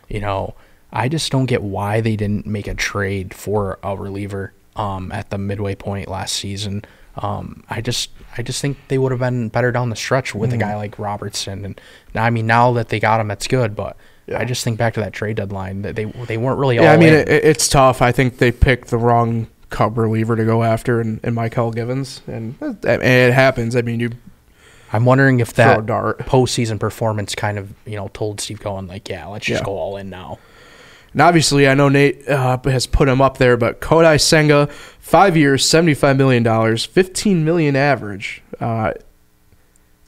[0.10, 0.56] You know,
[0.91, 5.29] I just don't get why they didn't make a trade for a reliever um, at
[5.29, 6.83] the midway point last season.
[7.15, 10.51] Um, I just I just think they would have been better down the stretch with
[10.51, 10.55] mm.
[10.55, 11.65] a guy like Robertson.
[11.65, 11.81] And
[12.15, 13.75] I mean, now that they got him, that's good.
[13.75, 14.39] But yeah.
[14.39, 16.75] I just think back to that trade deadline that they they weren't really.
[16.75, 18.01] Yeah, I mean, it, it's tough.
[18.01, 22.21] I think they picked the wrong Cub reliever to go after, and, and Mychal Givens,
[22.27, 23.75] and, and it happens.
[23.75, 24.12] I mean, you.
[24.91, 29.25] I'm wondering if that postseason performance kind of you know told Steve Cohen like, yeah,
[29.27, 29.65] let's just yeah.
[29.65, 30.39] go all in now.
[31.13, 34.67] And obviously, I know Nate uh, has put him up there, but Kodai Senga,
[34.99, 38.41] five years, $75 million, 15 million average.
[38.60, 38.93] Uh,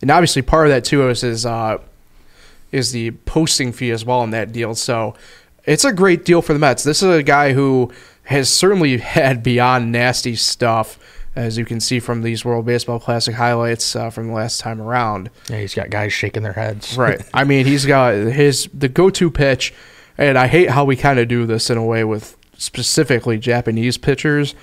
[0.01, 1.77] and obviously, part of that, too, is, is, uh,
[2.71, 4.73] is the posting fee as well in that deal.
[4.75, 5.15] So
[5.63, 6.83] it's a great deal for the Mets.
[6.83, 7.91] This is a guy who
[8.23, 10.99] has certainly had beyond nasty stuff
[11.35, 14.81] as you can see from these World Baseball Classic highlights uh, from the last time
[14.81, 15.29] around.
[15.49, 16.97] Yeah, he's got guys shaking their heads.
[16.97, 17.21] right.
[17.33, 19.73] I mean, he's got his the go-to pitch
[20.17, 23.97] and I hate how we kind of do this in a way with specifically Japanese
[23.97, 24.55] pitchers,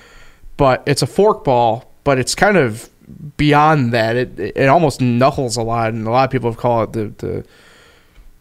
[0.57, 2.89] but it's a forkball, but it's kind of
[3.37, 4.15] beyond that.
[4.15, 7.27] It it almost knuckles a lot, and a lot of people have called it the
[7.27, 7.45] the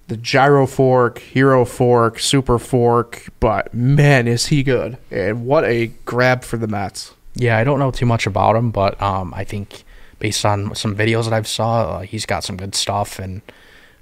[0.09, 4.99] the gyro fork, hero fork, super fork, but man, is he good!
[5.11, 7.15] And what a grab for the Mets.
[7.35, 9.85] Yeah, I don't know too much about him, but um, I think
[10.19, 13.43] based on some videos that I've saw, uh, he's got some good stuff, and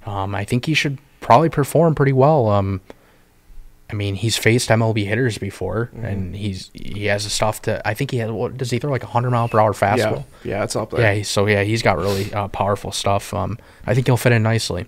[0.05, 2.49] um, I think he should probably perform pretty well.
[2.49, 2.81] Um,
[3.91, 6.05] I mean, he's faced MLB hitters before, mm-hmm.
[6.05, 7.85] and he's he has the stuff to.
[7.87, 8.31] I think he has.
[8.31, 10.25] What does he throw like a hundred mile per hour fastball?
[10.43, 11.17] Yeah, yeah, it's up there.
[11.17, 13.33] Yeah, so yeah, he's got really uh, powerful stuff.
[13.33, 14.87] Um, I think he'll fit in nicely.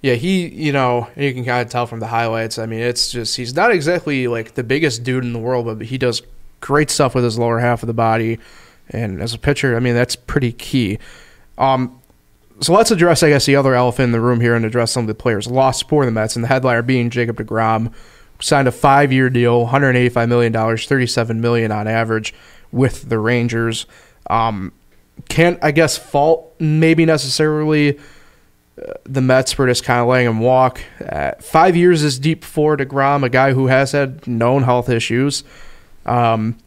[0.00, 2.58] Yeah, he, you know, you can kind of tell from the highlights.
[2.58, 5.80] I mean, it's just he's not exactly like the biggest dude in the world, but
[5.86, 6.22] he does
[6.60, 8.40] great stuff with his lower half of the body.
[8.90, 10.98] And as a pitcher, I mean, that's pretty key.
[11.56, 12.01] Um,
[12.62, 15.04] so let's address, I guess, the other elephant in the room here and address some
[15.04, 17.92] of the players lost for the Mets, and the headliner being Jacob DeGrom,
[18.40, 22.34] signed a five-year deal, 185 million dollars, 37 million on average
[22.70, 23.86] with the Rangers.
[24.30, 24.72] Um,
[25.28, 27.98] can't, I guess, fault maybe necessarily
[29.04, 30.80] the Mets for just kind of letting him walk.
[31.06, 35.44] Uh, five years is deep for DeGrom, a guy who has had known health issues.
[36.06, 36.58] Um,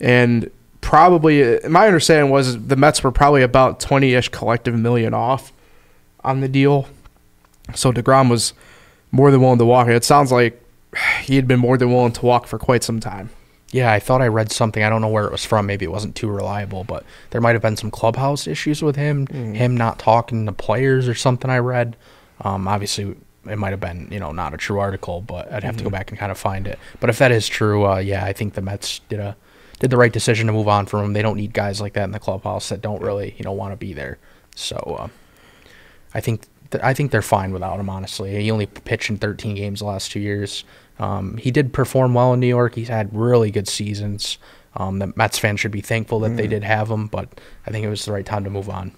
[0.00, 0.50] and
[0.86, 5.52] probably, my understanding was the Mets were probably about 20 ish collective million off
[6.22, 6.86] on the deal.
[7.74, 8.54] So DeGrom was
[9.10, 9.88] more than willing to walk.
[9.88, 10.62] It sounds like
[11.22, 13.30] he had been more than willing to walk for quite some time.
[13.72, 14.84] Yeah, I thought I read something.
[14.84, 15.66] I don't know where it was from.
[15.66, 19.26] Maybe it wasn't too reliable, but there might have been some clubhouse issues with him,
[19.26, 19.56] mm.
[19.56, 21.50] him not talking to players or something.
[21.50, 21.96] I read.
[22.42, 25.72] Um, obviously, it might have been you know not a true article, but I'd have
[25.72, 25.78] mm-hmm.
[25.78, 25.94] to go mm-hmm.
[25.96, 26.78] back and kind of find it.
[27.00, 29.36] But if that is true, uh, yeah, I think the Mets did a
[29.80, 31.12] did the right decision to move on from him.
[31.12, 33.72] They don't need guys like that in the clubhouse that don't really you know want
[33.72, 34.18] to be there.
[34.54, 35.08] So uh,
[36.14, 37.90] I think th- I think they're fine without him.
[37.90, 40.64] Honestly, he only pitched in 13 games the last two years.
[40.98, 42.74] Um, he did perform well in New York.
[42.74, 44.38] He's had really good seasons.
[44.76, 46.36] Um, the Mets fans should be thankful that mm.
[46.36, 48.92] they did have him, but I think it was the right time to move on.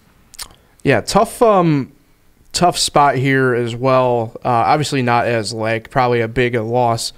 [0.82, 1.92] Yeah, tough, um,
[2.52, 4.32] tough spot here as well.
[4.44, 7.12] Uh, obviously, not as like probably a big a loss,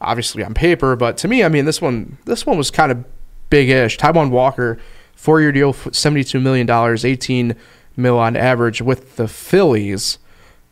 [0.00, 3.04] obviously on paper, but to me, I mean, this one, this one was kind of
[3.50, 3.98] big-ish.
[3.98, 4.78] Taijuan Walker,
[5.14, 7.56] four-year deal, seventy-two million dollars, eighteen
[7.96, 10.18] mil on average with the Phillies.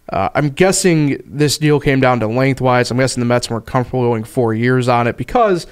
[0.08, 2.92] Uh, I'm guessing this deal came down to lengthwise.
[2.92, 5.66] I'm guessing the Mets weren't comfortable going four years on it because,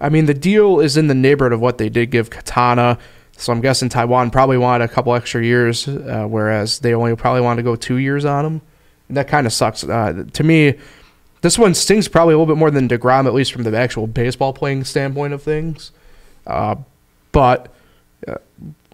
[0.00, 2.98] I mean, the deal is in the neighborhood of what they did give Quintana.
[3.38, 7.42] So I'm guessing Taijuan probably wanted a couple extra years, uh, whereas they only probably
[7.42, 8.62] wanted to go two years on him.
[9.10, 9.84] That kind of sucks.
[9.84, 10.74] Uh, to me,
[11.46, 14.08] this one stings probably a little bit more than DeGrom, at least from the actual
[14.08, 15.92] baseball playing standpoint of things.
[16.44, 16.74] Uh,
[17.30, 17.72] but
[18.26, 18.38] uh,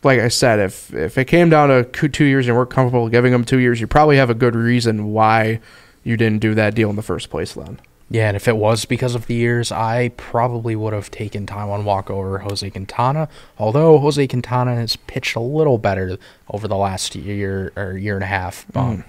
[0.03, 3.33] like I said, if if it came down to two years and we're comfortable giving
[3.33, 5.61] them two years, you probably have a good reason why
[6.05, 7.55] you didn't do that deal in the first place.
[7.55, 7.81] Then.
[8.11, 11.85] Yeah, and if it was because of the years, I probably would have taken Taijuan
[11.85, 13.31] Walk over Jose Quintana.
[13.59, 16.19] Although Jose Quintana has pitched a little better
[16.51, 18.67] over the last year or year and a half.
[18.75, 19.05] Mm.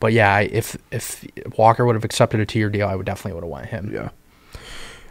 [0.00, 1.24] But yeah, if if
[1.56, 3.90] Walker would have accepted a two year deal, I would definitely would have went him.
[3.92, 4.10] Yeah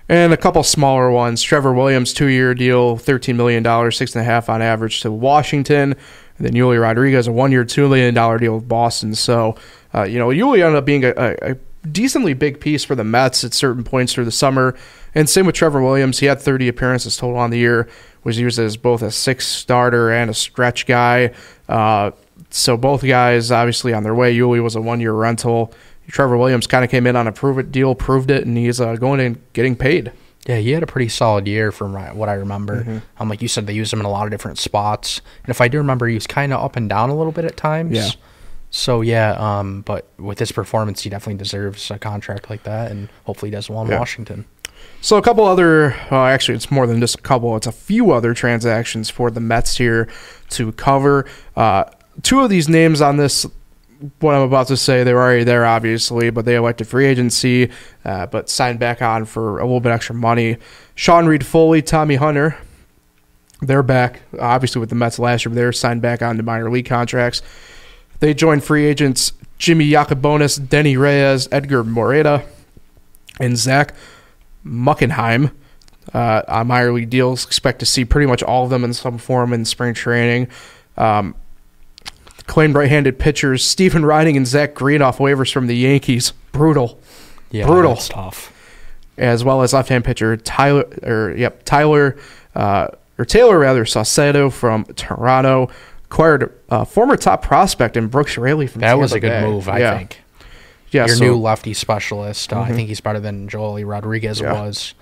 [0.07, 1.41] and a couple smaller ones.
[1.41, 5.95] Trevor Williams, two-year deal, thirteen million dollars, six and a half on average to Washington.
[6.37, 9.15] And then Joely Rodriguez, a one-year, two million dollar deal with Boston.
[9.15, 9.55] So,
[9.93, 11.55] uh, you know, Joely ended up being a, a,
[11.91, 14.75] decently big piece for the Mets at certain points through the summer.
[15.13, 16.17] And same with Trevor Williams.
[16.17, 17.87] He had 30 appearances total on the year.
[18.23, 21.31] Was used as both a six starter and a stretch guy.
[21.69, 22.09] Uh,
[22.55, 24.35] so both guys obviously on their way.
[24.35, 25.73] Joely was a one-year rental.
[26.07, 28.79] Trevor Williams kind of came in on a prove it deal, proved it, and he's
[28.79, 30.11] uh, going and getting paid.
[30.47, 32.83] Yeah, he had a pretty solid year from what I remember.
[32.83, 32.97] Mm-hmm.
[33.17, 35.59] Um, like you said, they used him in a lot of different spots, and if
[35.59, 37.97] I do remember, he was kind of up and down a little bit at times.
[37.97, 38.09] Yeah.
[38.69, 43.09] So yeah, um, but with his performance, he definitely deserves a contract like that, and
[43.25, 43.99] hopefully he does well in yeah.
[43.99, 44.45] Washington.
[45.01, 47.55] So a couple other, uh, actually, it's more than just a couple.
[47.55, 50.07] It's a few other transactions for the Mets here
[50.51, 51.25] to cover.
[51.55, 51.85] Uh,
[52.23, 53.45] two of these names on this
[54.19, 57.71] what I'm about to say, they were already there, obviously, but they elected free agency,
[58.03, 60.57] uh, but signed back on for a little bit extra money.
[60.95, 62.57] Sean Reid-Foley, Tommy Hunter,
[63.61, 66.69] they're back, obviously, with the Mets last year, but they're signed back on to minor
[66.69, 67.41] league contracts.
[68.19, 72.43] They joined free agents Jimmy Yacabonis, Denyi Reyes, Edgar Moreta,
[73.39, 73.95] and Zach
[74.65, 75.51] Muckenhirn
[76.13, 77.45] uh, on minor league deals.
[77.45, 80.49] Expect to see pretty much all of them in some form in spring training.
[80.97, 81.35] Um,
[82.47, 86.31] claimed right-handed pitchers Stephen Riding and Zach Greene off waivers from the Yankees.
[86.51, 86.99] Brutal.
[87.51, 87.95] Yeah, brutal.
[87.95, 88.51] tough.
[89.17, 92.17] As well as left-hand pitcher Tyler, or yep, Tyler,
[92.53, 95.69] uh, or Taylor rather, Saucedo from Toronto.
[96.05, 98.81] Acquired a former top prospect in Brooks Raley from.
[98.81, 99.41] That Tampa was a good Bay.
[99.41, 99.97] move, I yeah.
[99.97, 100.21] think.
[100.91, 102.53] Yeah, your so, new lefty specialist.
[102.53, 102.71] Uh, mm-hmm.
[102.71, 104.53] I think he's better than Joely Rodriguez yeah.
[104.53, 104.93] was.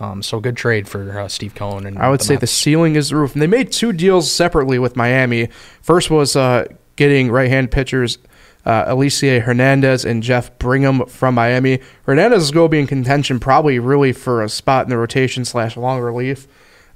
[0.00, 1.86] Um, so good trade for uh, Steve Cohen.
[1.86, 2.40] And I would the say Mets.
[2.40, 3.34] the ceiling is the roof.
[3.34, 5.48] And they made two deals separately with Miami.
[5.82, 8.18] First was uh, getting right hand pitchers
[8.64, 11.80] uh, Elieser Hernandez and Jeff Brigham from Miami.
[12.06, 15.44] Hernandez is going to be in contention probably really for a spot in the rotation
[15.44, 16.46] slash long relief,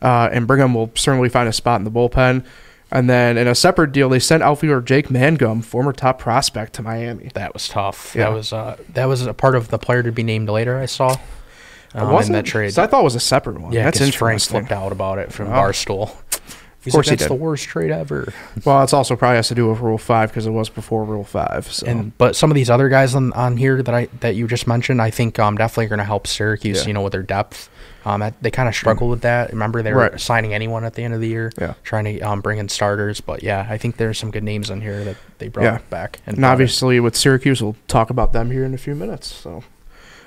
[0.02, 2.44] uh, and Brigham will certainly find a spot in the bullpen.
[2.92, 6.82] And then in a separate deal, they sent outfielder Jake Mangum, former top prospect, to
[6.82, 7.30] Miami.
[7.34, 8.14] That was tough.
[8.14, 8.30] Yeah.
[8.30, 10.78] That was uh, that was a part of the player to be named later.
[10.78, 11.16] I saw.
[11.94, 12.74] Um, was that trade?
[12.74, 13.72] So I thought it was a separate one.
[13.72, 14.18] Yeah, that's interesting.
[14.18, 15.48] Frank flipped out about it from.
[15.48, 16.14] Barstool.
[16.86, 18.32] He's of course, like, that's the worst trade ever.
[18.64, 21.24] Well, it's also probably has to do with Rule Five because it was before Rule
[21.24, 21.70] Five.
[21.70, 21.86] So.
[21.86, 24.66] And but some of these other guys on, on here that I that you just
[24.66, 26.82] mentioned, I think um definitely going to help Syracuse.
[26.82, 26.86] Yeah.
[26.88, 27.68] You know, with their depth.
[28.04, 29.50] Um, they kind of struggled with that.
[29.50, 30.20] Remember, they were right.
[30.20, 31.74] signing anyone at the end of the year, yeah.
[31.82, 33.20] trying to um, bring in starters.
[33.20, 35.78] But yeah, I think there's some good names on here that they brought yeah.
[35.90, 36.20] back.
[36.24, 39.34] And, and obviously, with Syracuse, we'll talk about them here in a few minutes.
[39.34, 39.64] So,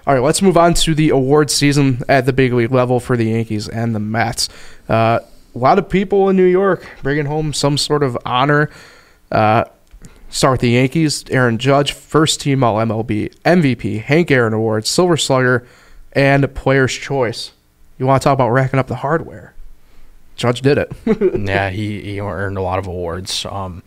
[0.05, 3.15] all right, let's move on to the award season at the big league level for
[3.15, 4.49] the Yankees and the Mets.
[4.89, 5.19] Uh,
[5.53, 8.69] a lot of people in New York bringing home some sort of honor.
[9.31, 9.65] Uh,
[10.29, 11.23] start with the Yankees.
[11.29, 15.67] Aaron Judge, first team All MLB, MVP, Hank Aaron Award, Silver Slugger,
[16.13, 17.51] and Player's Choice.
[17.97, 19.53] You want to talk about racking up the hardware?
[20.35, 20.91] Judge did it.
[21.47, 23.45] yeah, he, he earned a lot of awards.
[23.45, 23.83] Um,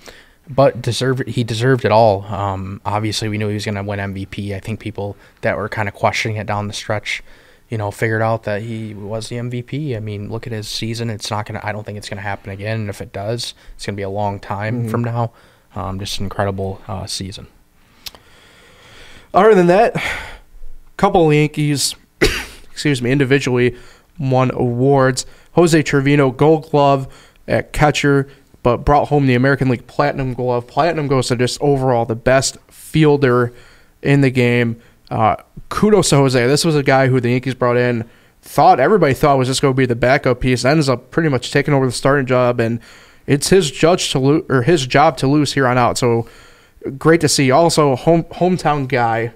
[0.51, 2.25] but deserved he deserved it all.
[2.25, 4.55] Um, obviously, we knew he was going to win MVP.
[4.55, 7.23] I think people that were kind of questioning it down the stretch
[7.73, 9.97] you know, figured out that he was the MVP.
[9.97, 11.09] I mean, look at his season.
[11.09, 12.81] It's not to, I don't think it's going to happen again.
[12.81, 14.91] And if it does, it's going to be a long time mm-hmm.
[14.91, 15.33] from now.
[15.75, 17.47] Um, just an incredible uh, season.
[19.33, 20.03] Other than that, a
[20.99, 21.95] couple of Yankees,
[22.71, 23.75] excuse me, individually
[24.19, 25.25] won awards.
[25.53, 28.29] Jose Trevino, Gold Glove at catcher,
[28.63, 30.67] but brought home the American League Platinum Glove.
[30.67, 33.51] Platinum goes to just overall the best fielder
[34.03, 34.79] in the game.
[35.13, 35.37] Uh,
[35.69, 36.47] kudos to Jose.
[36.47, 38.09] This was a guy who the Yankees brought in,
[38.41, 41.53] thought everybody thought was just going to be the backup piece, ends up pretty much
[41.53, 42.81] taking over the starting job, and
[43.27, 45.99] it's his judge to lose or his job to lose here on out.
[45.99, 46.27] So
[46.97, 47.51] great to see.
[47.51, 49.33] Also, home hometown guy,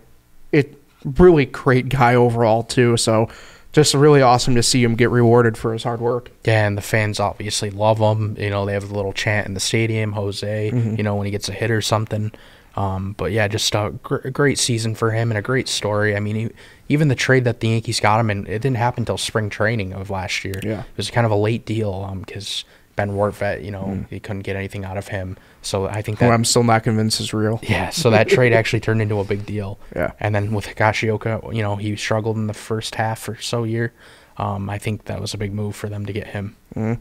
[0.50, 2.96] it really great guy overall too.
[2.96, 3.28] So
[3.72, 6.30] just really awesome to see him get rewarded for his hard work.
[6.44, 8.34] Yeah, and the fans obviously love him.
[8.38, 10.70] You know, they have a little chant in the stadium, Jose.
[10.70, 10.96] Mm-hmm.
[10.96, 12.32] You know, when he gets a hit or something.
[12.76, 16.14] Um, but yeah, just a, gr- great season for him and a great story.
[16.14, 16.50] I mean, he,
[16.88, 19.94] even the trade that the Yankees got him, and it didn't happen until spring training
[19.94, 20.60] of last year.
[20.62, 24.08] Yeah, it was kind of a late deal because um, Ben Rortvedt, you know, mm.
[24.08, 25.38] he couldn't get anything out of him.
[25.62, 27.60] So I think that I'm still not convinced is real.
[27.62, 29.78] Yeah, so that trade actually turned into a big deal.
[29.94, 33.64] Yeah, and then with Higashioka, you know, he struggled in the first half or so
[33.64, 33.94] year.
[34.36, 36.56] Um, I think that was a big move for them to get him.
[36.74, 37.00] Mm.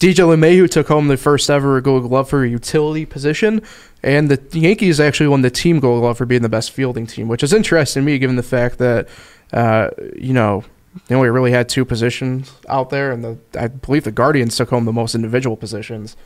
[0.00, 3.60] DJ LeMahieu took home the first ever Gold Glove for a utility position,
[4.02, 7.28] and the Yankees actually won the team Gold Glove for being the best fielding team,
[7.28, 9.08] which is interesting to me given the fact that,
[9.52, 10.64] uh, you know,
[11.06, 14.70] they only really had two positions out there, and the, I believe the Guardians took
[14.70, 16.16] home the most individual positions.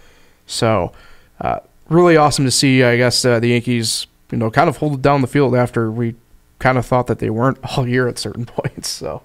[0.46, 0.92] So,
[1.40, 1.58] uh,
[1.88, 2.84] really awesome to see.
[2.84, 6.14] I guess uh, the Yankees, you know, kind of hold down the field after we
[6.60, 8.88] kind of thought that they weren't all year at certain points.
[8.88, 9.22] So,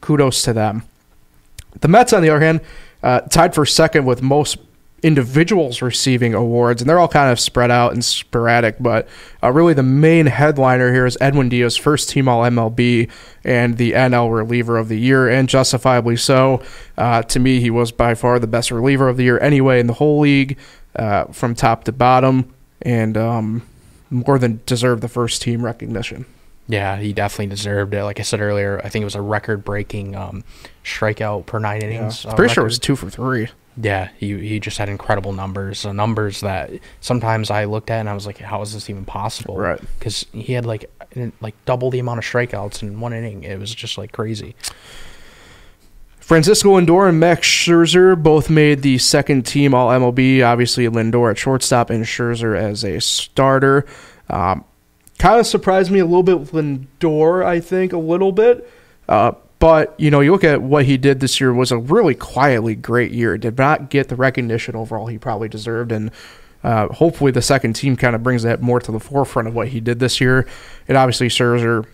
[0.00, 0.84] kudos to them.
[1.80, 2.62] The Mets, on the other hand,
[3.04, 4.56] uh, tied for second with most
[5.02, 8.76] individuals receiving awards, and they're all kind of spread out and sporadic.
[8.80, 9.06] But
[9.42, 13.10] uh, really, the main headliner here is Edwin Diaz, first team All MLB
[13.44, 16.62] and the NL reliever of the year, and justifiably so.
[16.96, 19.86] Uh, to me, he was by far the best reliever of the year anyway in
[19.86, 20.58] the whole league,
[20.96, 23.62] uh, from top to bottom, and um,
[24.08, 26.24] more than deserved the first team recognition.
[26.66, 28.04] Yeah, he definitely deserved it.
[28.04, 30.44] Like I said earlier, I think it was a record-breaking um,
[30.82, 32.24] strikeout per nine innings.
[32.24, 32.30] Yeah.
[32.30, 32.54] Uh, pretty record.
[32.54, 33.48] sure it was two for three.
[33.76, 38.08] Yeah, he he just had incredible numbers, uh, numbers that sometimes I looked at and
[38.08, 39.56] I was like, how is this even possible?
[39.56, 39.80] Right.
[39.98, 40.90] Because he had like
[41.40, 43.42] like double the amount of strikeouts in one inning.
[43.42, 44.54] It was just like crazy.
[46.20, 50.42] Francisco Lindor and Max Scherzer both made the second team All MLB.
[50.42, 53.84] Obviously, Lindor at shortstop and Scherzer as a starter.
[54.30, 54.64] Um,
[55.24, 58.70] kind of surprised me a little bit with Lindor, I think, a little bit.
[59.08, 62.14] Uh, but, you know, you look at what he did this year was a really
[62.14, 63.38] quietly great year.
[63.38, 65.92] Did not get the recognition overall he probably deserved.
[65.92, 66.10] And
[66.62, 69.68] uh, hopefully the second team kind of brings that more to the forefront of what
[69.68, 70.46] he did this year.
[70.88, 71.86] And obviously, Scherzer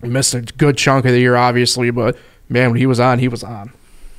[0.00, 2.16] missed a good chunk of the year, obviously, but
[2.48, 3.72] man, when he was on, he was on.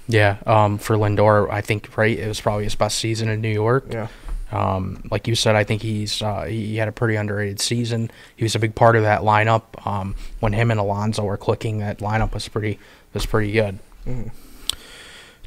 [0.07, 3.49] Yeah, um, for Lindor, I think right, it was probably his best season in New
[3.49, 3.86] York.
[3.89, 4.07] Yeah,
[4.51, 8.09] um, like you said, I think he's uh, he had a pretty underrated season.
[8.35, 9.85] He was a big part of that lineup.
[9.85, 12.79] Um, when him and Alonso were clicking, that lineup was pretty
[13.13, 13.79] was pretty good.
[14.05, 14.29] Mm-hmm.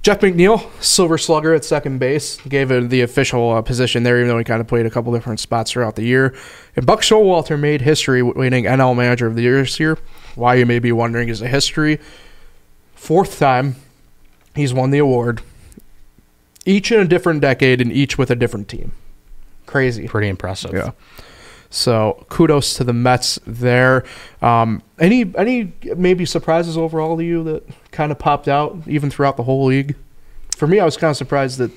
[0.03, 4.28] Jeff McNeil, Silver Slugger at second base, gave it the official uh, position there, even
[4.28, 6.34] though he kind of played a couple different spots throughout the year.
[6.74, 9.98] And Buck Showalter made history winning NL Manager of the Year this year.
[10.34, 12.00] Why you may be wondering is a history.
[12.96, 13.76] Fourth time
[14.57, 15.40] he's won the award
[16.65, 18.93] each in a different decade and each with a different team.
[19.67, 20.07] Crazy.
[20.07, 20.73] Pretty impressive.
[20.73, 20.93] Yeah.
[21.71, 24.05] So kudos to the Mets there.
[24.43, 29.37] Um, any any maybe surprises overall to you that kind of popped out even throughout
[29.37, 29.97] the whole league?
[30.57, 31.71] For me, I was kind of surprised that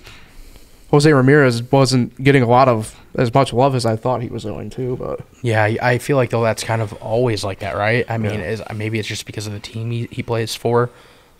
[0.91, 4.43] Jose Ramirez wasn't getting a lot of as much love as I thought he was
[4.43, 4.97] going to.
[4.97, 8.05] But yeah, I feel like though that's kind of always like that, right?
[8.09, 8.61] I mean, yeah.
[8.75, 10.89] maybe it's just because of the team he, he plays for.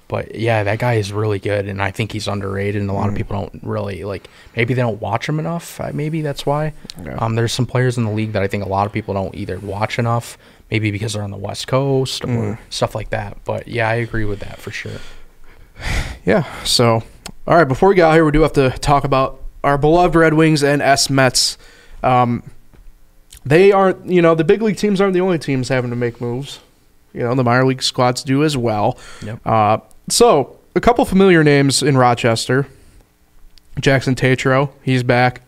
[0.08, 2.80] But yeah, that guy is really good, and I think he's underrated.
[2.80, 3.12] And a lot mm.
[3.12, 4.30] of people don't really like.
[4.56, 5.80] Maybe they don't watch him enough.
[5.94, 6.74] Maybe that's why.
[7.00, 7.12] Okay.
[7.12, 9.34] Um, there's some players in the league that I think a lot of people don't
[9.36, 10.38] either watch enough.
[10.70, 12.60] Maybe because they're on the West Coast or mm.
[12.70, 13.38] stuff like that.
[13.46, 15.00] But yeah, I agree with that for sure.
[16.26, 16.44] Yeah.
[16.64, 17.04] So,
[17.46, 17.68] all right.
[17.68, 20.64] Before we get out here, we do have to talk about our beloved Red Wings
[20.64, 21.60] and S Mets.
[22.02, 22.42] Um,
[23.46, 24.08] they aren't.
[24.08, 26.62] You know, the big league teams aren't the only teams having to make moves.
[27.16, 28.98] You know, the minor league squads do as well.
[29.24, 29.40] Yep.
[29.46, 29.78] Uh,
[30.10, 32.68] so, a couple familiar names in Rochester.
[33.80, 35.42] Jackson Tetreault, he's back.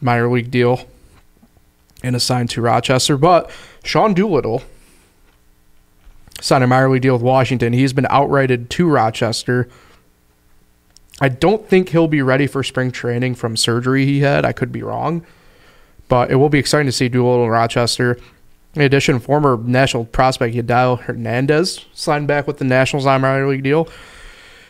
[0.00, 0.86] Minor league deal
[2.02, 3.16] and assigned to Rochester.
[3.16, 3.50] But
[3.84, 4.62] Sean Doolittle
[6.40, 7.72] signed a minor league deal with Washington.
[7.72, 9.68] He's been outrighted to Rochester.
[11.20, 14.44] I don't think he'll be ready for spring training from surgery he had.
[14.44, 15.24] I could be wrong.
[16.08, 18.18] But it will be exciting to see Doolittle in Rochester.
[18.76, 23.62] In addition, former national prospect Yadiel Hernandez signed back with the Nationals on minor league
[23.62, 23.88] deal,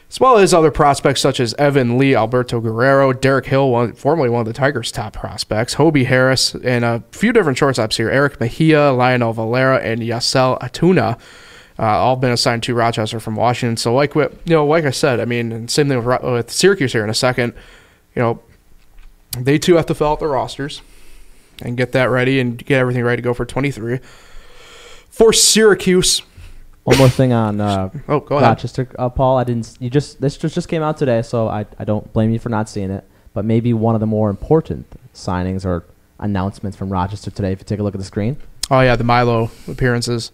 [0.09, 4.31] as well as other prospects such as Evan Lee, Alberto Guerrero, Derek Hill, one, formerly
[4.31, 8.39] one of the Tigers' top prospects, Hobie Harris, and a few different shortstops here Eric
[8.39, 11.19] Mejia, Lionel Valera, and Yasel Antuna.
[11.77, 13.77] Uh, all been assigned to Rochester from Washington.
[13.77, 17.03] So, like you know, like I said, I mean, same thing with, with Syracuse here
[17.03, 17.55] in a second.
[18.15, 18.43] You know,
[19.37, 20.81] they too have to fill out their rosters
[21.63, 24.01] and get that ready and get everything ready to go for 23.
[25.09, 26.23] For Syracuse.
[26.85, 28.49] One more thing on uh, oh, go ahead.
[28.51, 29.39] Rochester, uh, Paul.
[29.39, 29.77] I didn't.
[29.81, 32.49] You just this just, just came out today, so I, I don't blame you for
[32.49, 33.05] not seeing it.
[33.35, 35.85] But maybe one of the more important signings or
[36.21, 37.51] announcements from Rochester today.
[37.51, 38.37] If you take a look at the screen.
[38.71, 40.31] Oh yeah, the Milo appearances.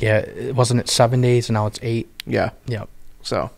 [0.00, 2.10] Yeah, it wasn't it seven days and now it's eight?
[2.26, 2.50] Yeah.
[2.66, 2.88] Yep.
[3.22, 3.50] So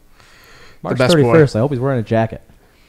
[0.82, 1.56] March thirty first.
[1.56, 2.42] I hope he's wearing a jacket.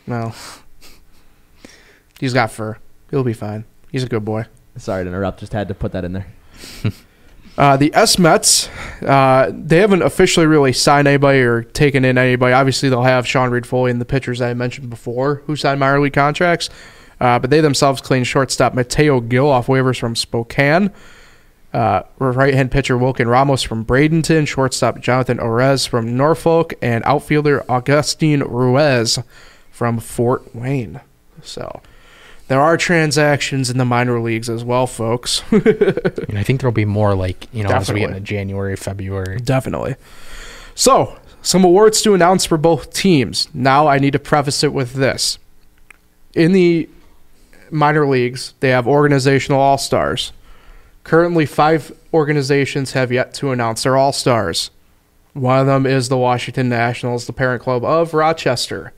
[0.05, 0.33] No.
[2.19, 2.77] He's got fur.
[3.09, 3.65] He'll be fine.
[3.93, 4.47] He's a good boy.
[4.75, 5.39] Sorry to interrupt.
[5.39, 6.25] Just had to put that in there.
[7.59, 8.67] uh, the S Mets,
[9.03, 12.53] uh, they haven't officially really signed anybody or taken in anybody.
[12.53, 16.13] Obviously, they'll have Sean Reid-Foley and the pitchers I mentioned before who signed minor league
[16.13, 16.71] contracts.
[17.21, 20.91] Uh, but they themselves claimed shortstop Mateo Gil off waivers from Spokane.
[21.71, 27.63] Uh, right hand pitcher Wilkin Ramos from Bradenton, shortstop Jonathan Arauz from Norfolk, and outfielder
[27.69, 29.19] Augustine Ruiz
[29.71, 30.99] from Fort Wayne.
[31.43, 31.81] So
[32.53, 35.41] there are transactions in the minor leagues as well, folks.
[35.51, 37.79] and I think there'll be more like, you know, Definitely.
[37.79, 39.39] as we get into January, February.
[39.39, 39.95] Definitely.
[40.75, 43.47] So, some awards to announce for both teams.
[43.55, 45.39] Now, I need to preface it with this.
[46.35, 46.87] In the
[47.71, 50.31] minor leagues, they have organizational all stars.
[51.03, 54.69] Currently, five organizations have yet to announce their all stars.
[55.33, 58.93] One of them is the Washington Nationals, the parent club of Rochester.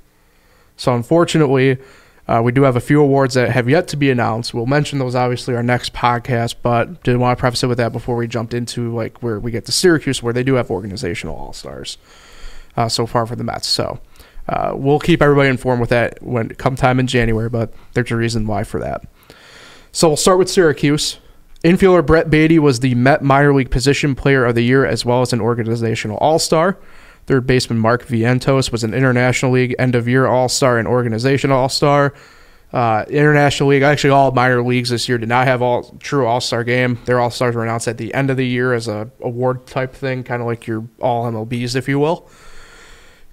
[0.76, 1.78] So, unfortunately,
[2.28, 4.54] uh, we do have a few awards that have yet to be announced.
[4.54, 7.92] We'll mention those obviously our next podcast, but did want to preface it with that
[7.92, 11.36] before we jumped into like where we get to Syracuse, where they do have organizational
[11.36, 11.98] all stars
[12.76, 13.68] uh, so far for the Mets.
[13.68, 14.00] So
[14.50, 18.16] uh, we'll keep everybody informed with that when come time in January, but there's a
[18.16, 19.04] reason why for that.
[19.92, 21.20] So we'll start with Syracuse.
[21.64, 25.22] Infielder Brett Baty was the Met minor league position player of the year as well
[25.22, 26.78] as an organizational all star.
[27.26, 31.52] Third baseman Mark Vientos was an International League end of year All Star and organization
[31.52, 32.14] All Star.
[32.72, 36.42] Uh, International League, actually, all minor leagues this year did not have all true All
[36.42, 37.00] Star game.
[37.06, 39.94] Their All Stars were announced at the end of the year as a award type
[39.94, 42.30] thing, kind of like your All MLBs, if you will.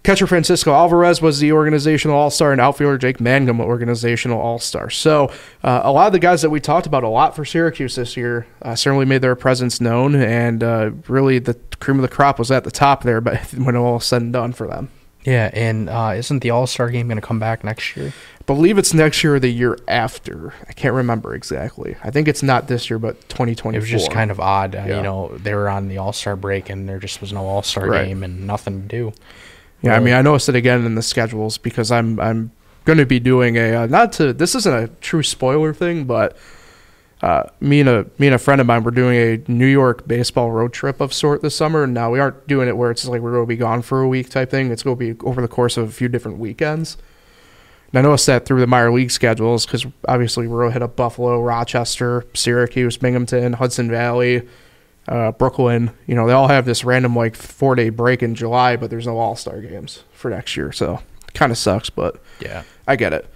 [0.03, 4.91] Catcher Francisco Alvarez was the organizational all star, and outfielder Jake Mangum, organizational all star.
[4.91, 5.31] So,
[5.63, 8.17] uh, a lot of the guys that we talked about a lot for Syracuse this
[8.17, 12.39] year uh, certainly made their presence known, and uh, really the cream of the crop
[12.39, 14.89] was at the top there, but when all said and done for them.
[15.25, 18.13] Yeah, and uh, isn't the All Star game going to come back next year?
[18.41, 20.53] I believe it's next year or the year after.
[20.69, 21.97] I can't remember exactly.
[22.03, 23.73] I think it's not this year, but 2024.
[23.73, 24.75] It was just kind of odd.
[24.75, 24.97] Uh, yeah.
[24.97, 27.63] You know, they were on the All Star break, and there just was no All
[27.63, 28.07] Star right.
[28.07, 29.13] game and nothing to do.
[29.83, 32.53] Yeah, I mean, I noticed it again in the schedules because I'm I'm
[32.85, 36.37] going to be doing a uh, not to this isn't a true spoiler thing, but
[37.21, 40.07] uh, me and a me and a friend of mine were doing a New York
[40.09, 41.85] baseball road trip of sort this summer.
[41.85, 44.03] And now we aren't doing it where it's like we're going to be gone for
[44.03, 44.71] a week type thing.
[44.71, 46.97] It's going to be over the course of a few different weekends.
[47.93, 50.83] And I noticed that through the minor league schedules because obviously we're going to hit
[50.83, 54.49] up Buffalo, Rochester, Syracuse, Binghamton, Hudson Valley,
[55.09, 58.77] uh, Brooklyn, you know, they all have this random like four day break in July,
[58.77, 61.01] but there's no All Star games for next year, so
[61.35, 61.91] kind of sucks.
[61.91, 63.29] But yeah, I get it.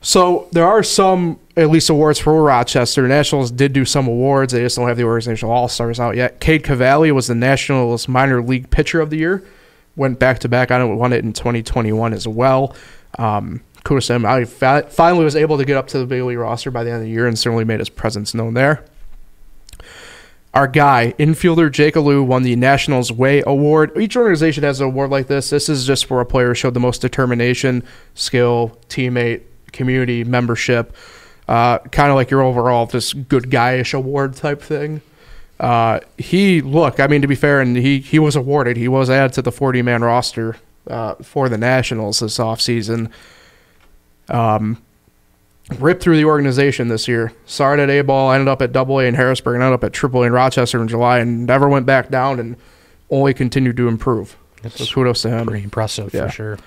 [0.00, 3.06] So there are some at least awards for Rochester.
[3.06, 4.52] Nationals did do some awards.
[4.52, 6.40] They just don't have the organizational all stars out yet.
[6.40, 9.44] Cade Cavalli was the Nationals minor league pitcher of the year.
[9.94, 12.74] Went back to back on it, won it in 2021 as well.
[13.18, 14.26] Um, kudos to him.
[14.26, 17.00] I finally was able to get up to the big league roster by the end
[17.00, 18.84] of the year and certainly made his presence known there.
[20.54, 23.92] Our guy, infielder Jake Alu, won the Nationals Way Award.
[23.98, 25.48] Each organization has an award like this.
[25.48, 27.82] This is just for a player who showed the most determination,
[28.14, 29.42] skill, teammate,
[29.72, 30.94] community membership,
[31.48, 35.00] uh, kind of like your overall just good guyish award type thing.
[35.58, 38.76] Uh, he look, I mean to be fair, and he he was awarded.
[38.76, 43.10] He was added to the 40 man roster uh, for the Nationals this offseason.
[44.28, 44.82] Um,
[45.80, 47.32] ripped through the organization this year.
[47.46, 50.22] Started at A ball, ended up at Double A in Harrisburg, ended up at Triple
[50.22, 52.56] A in Rochester in July, and never went back down, and
[53.10, 54.36] only continued to improve.
[54.62, 55.46] That's so kudos to him.
[55.46, 56.26] Pretty impressive yeah.
[56.26, 56.58] for sure.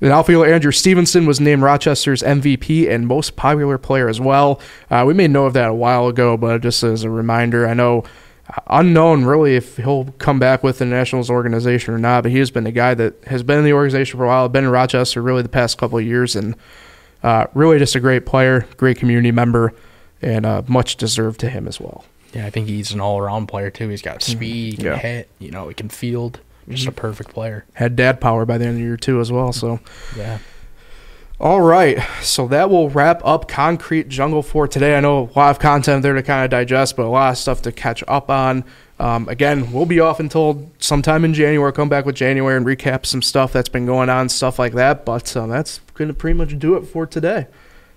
[0.00, 4.60] Then outfielder Andrew Stevenson was named Rochester's MVP and most popular player as well.
[4.90, 7.72] Uh, we may know of that a while ago, but just as a reminder, I
[7.72, 8.04] know
[8.48, 12.38] uh, unknown really if he'll come back with the Nationals organization or not, but he
[12.38, 14.70] has been a guy that has been in the organization for a while, been in
[14.70, 16.56] Rochester really the past couple of years, and
[17.22, 19.74] uh, really just a great player, great community member,
[20.22, 22.04] and uh, much deserved to him as well.
[22.32, 23.88] Yeah, I think he's an all around player too.
[23.88, 24.32] He's got mm-hmm.
[24.32, 24.96] speed, he can yeah.
[24.96, 26.40] hit, you know, he can field.
[26.68, 26.88] Just mm-hmm.
[26.88, 27.64] a perfect player.
[27.74, 29.52] Had dad power by the end of the year too, as well.
[29.52, 29.78] So,
[30.16, 30.38] yeah.
[31.38, 34.96] All right, so that will wrap up Concrete Jungle for today.
[34.96, 37.38] I know a lot of content there to kind of digest, but a lot of
[37.38, 38.64] stuff to catch up on.
[38.98, 41.72] Um, again, we'll be off until sometime in January.
[41.74, 45.04] Come back with January and recap some stuff that's been going on, stuff like that.
[45.04, 47.46] But um, that's going to pretty much do it for today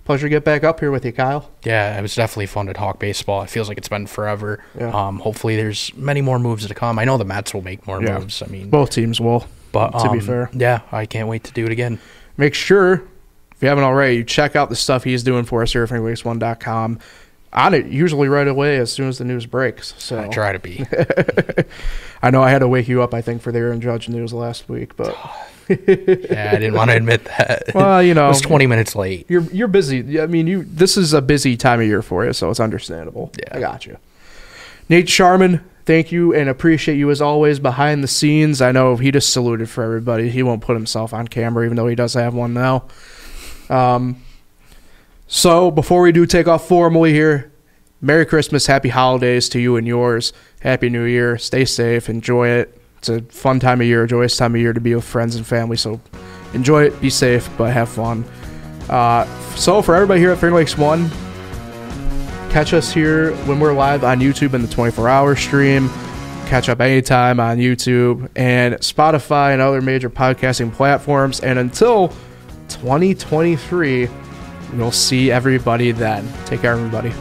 [0.10, 1.52] pleasure to get back up here with you, Kyle.
[1.64, 3.44] Yeah, it was definitely fun to talk baseball.
[3.44, 4.64] It feels like it's been forever.
[4.76, 4.90] Yeah.
[4.90, 6.98] Um, hopefully, there's many more moves to come.
[6.98, 8.18] I know the Mets will make more yeah.
[8.18, 8.42] moves.
[8.42, 9.46] I mean, both teams will.
[9.72, 12.00] But to um, be fair, yeah, I can't wait to do it again.
[12.38, 13.04] Make sure
[13.52, 15.90] if you haven't already, you check out the stuff he's doing for us here at
[15.90, 16.98] FanWakes1.com.
[17.52, 19.96] On it usually right away as soon as the news breaks.
[19.98, 20.86] So I try to be.
[22.22, 23.14] I know I had to wake you up.
[23.14, 25.16] I think for the Aaron Judge news last week, but
[25.68, 27.64] yeah, I didn't want to admit that.
[27.74, 29.26] Well, you know, it was 20 minutes late.
[29.30, 30.20] You're you're busy.
[30.20, 33.32] I mean, you this is a busy time of year for you, so it's understandable.
[33.40, 33.98] Yeah, I got you.
[34.88, 38.62] Nate Sharman, thank you and appreciate you as always behind the scenes.
[38.62, 40.30] I know he just saluted for everybody.
[40.30, 42.86] He won't put himself on camera, even though he does have one now.
[43.70, 44.22] Um,
[45.30, 47.54] so before we do take off formally here,
[48.02, 50.34] Merry Christmas, Happy Holidays to you and yours.
[50.60, 51.38] Happy New Year.
[51.38, 52.10] Stay safe.
[52.10, 54.94] Enjoy it it's a fun time of year, a joyous time of year to be
[54.94, 55.78] with friends and family.
[55.78, 56.02] So
[56.54, 58.26] enjoy it, be safe, but have fun.
[58.90, 59.26] Uh,
[59.56, 61.10] so for everybody here at Fair Lakes One,
[62.50, 65.90] catch us here when we're live on YouTube in the 24-hour stream.
[66.48, 71.40] Catch up anytime on YouTube and Spotify and other major podcasting platforms.
[71.40, 72.10] And until
[72.68, 74.10] 2023,
[74.74, 76.28] we'll see everybody then.
[76.46, 77.14] Take care, everybody.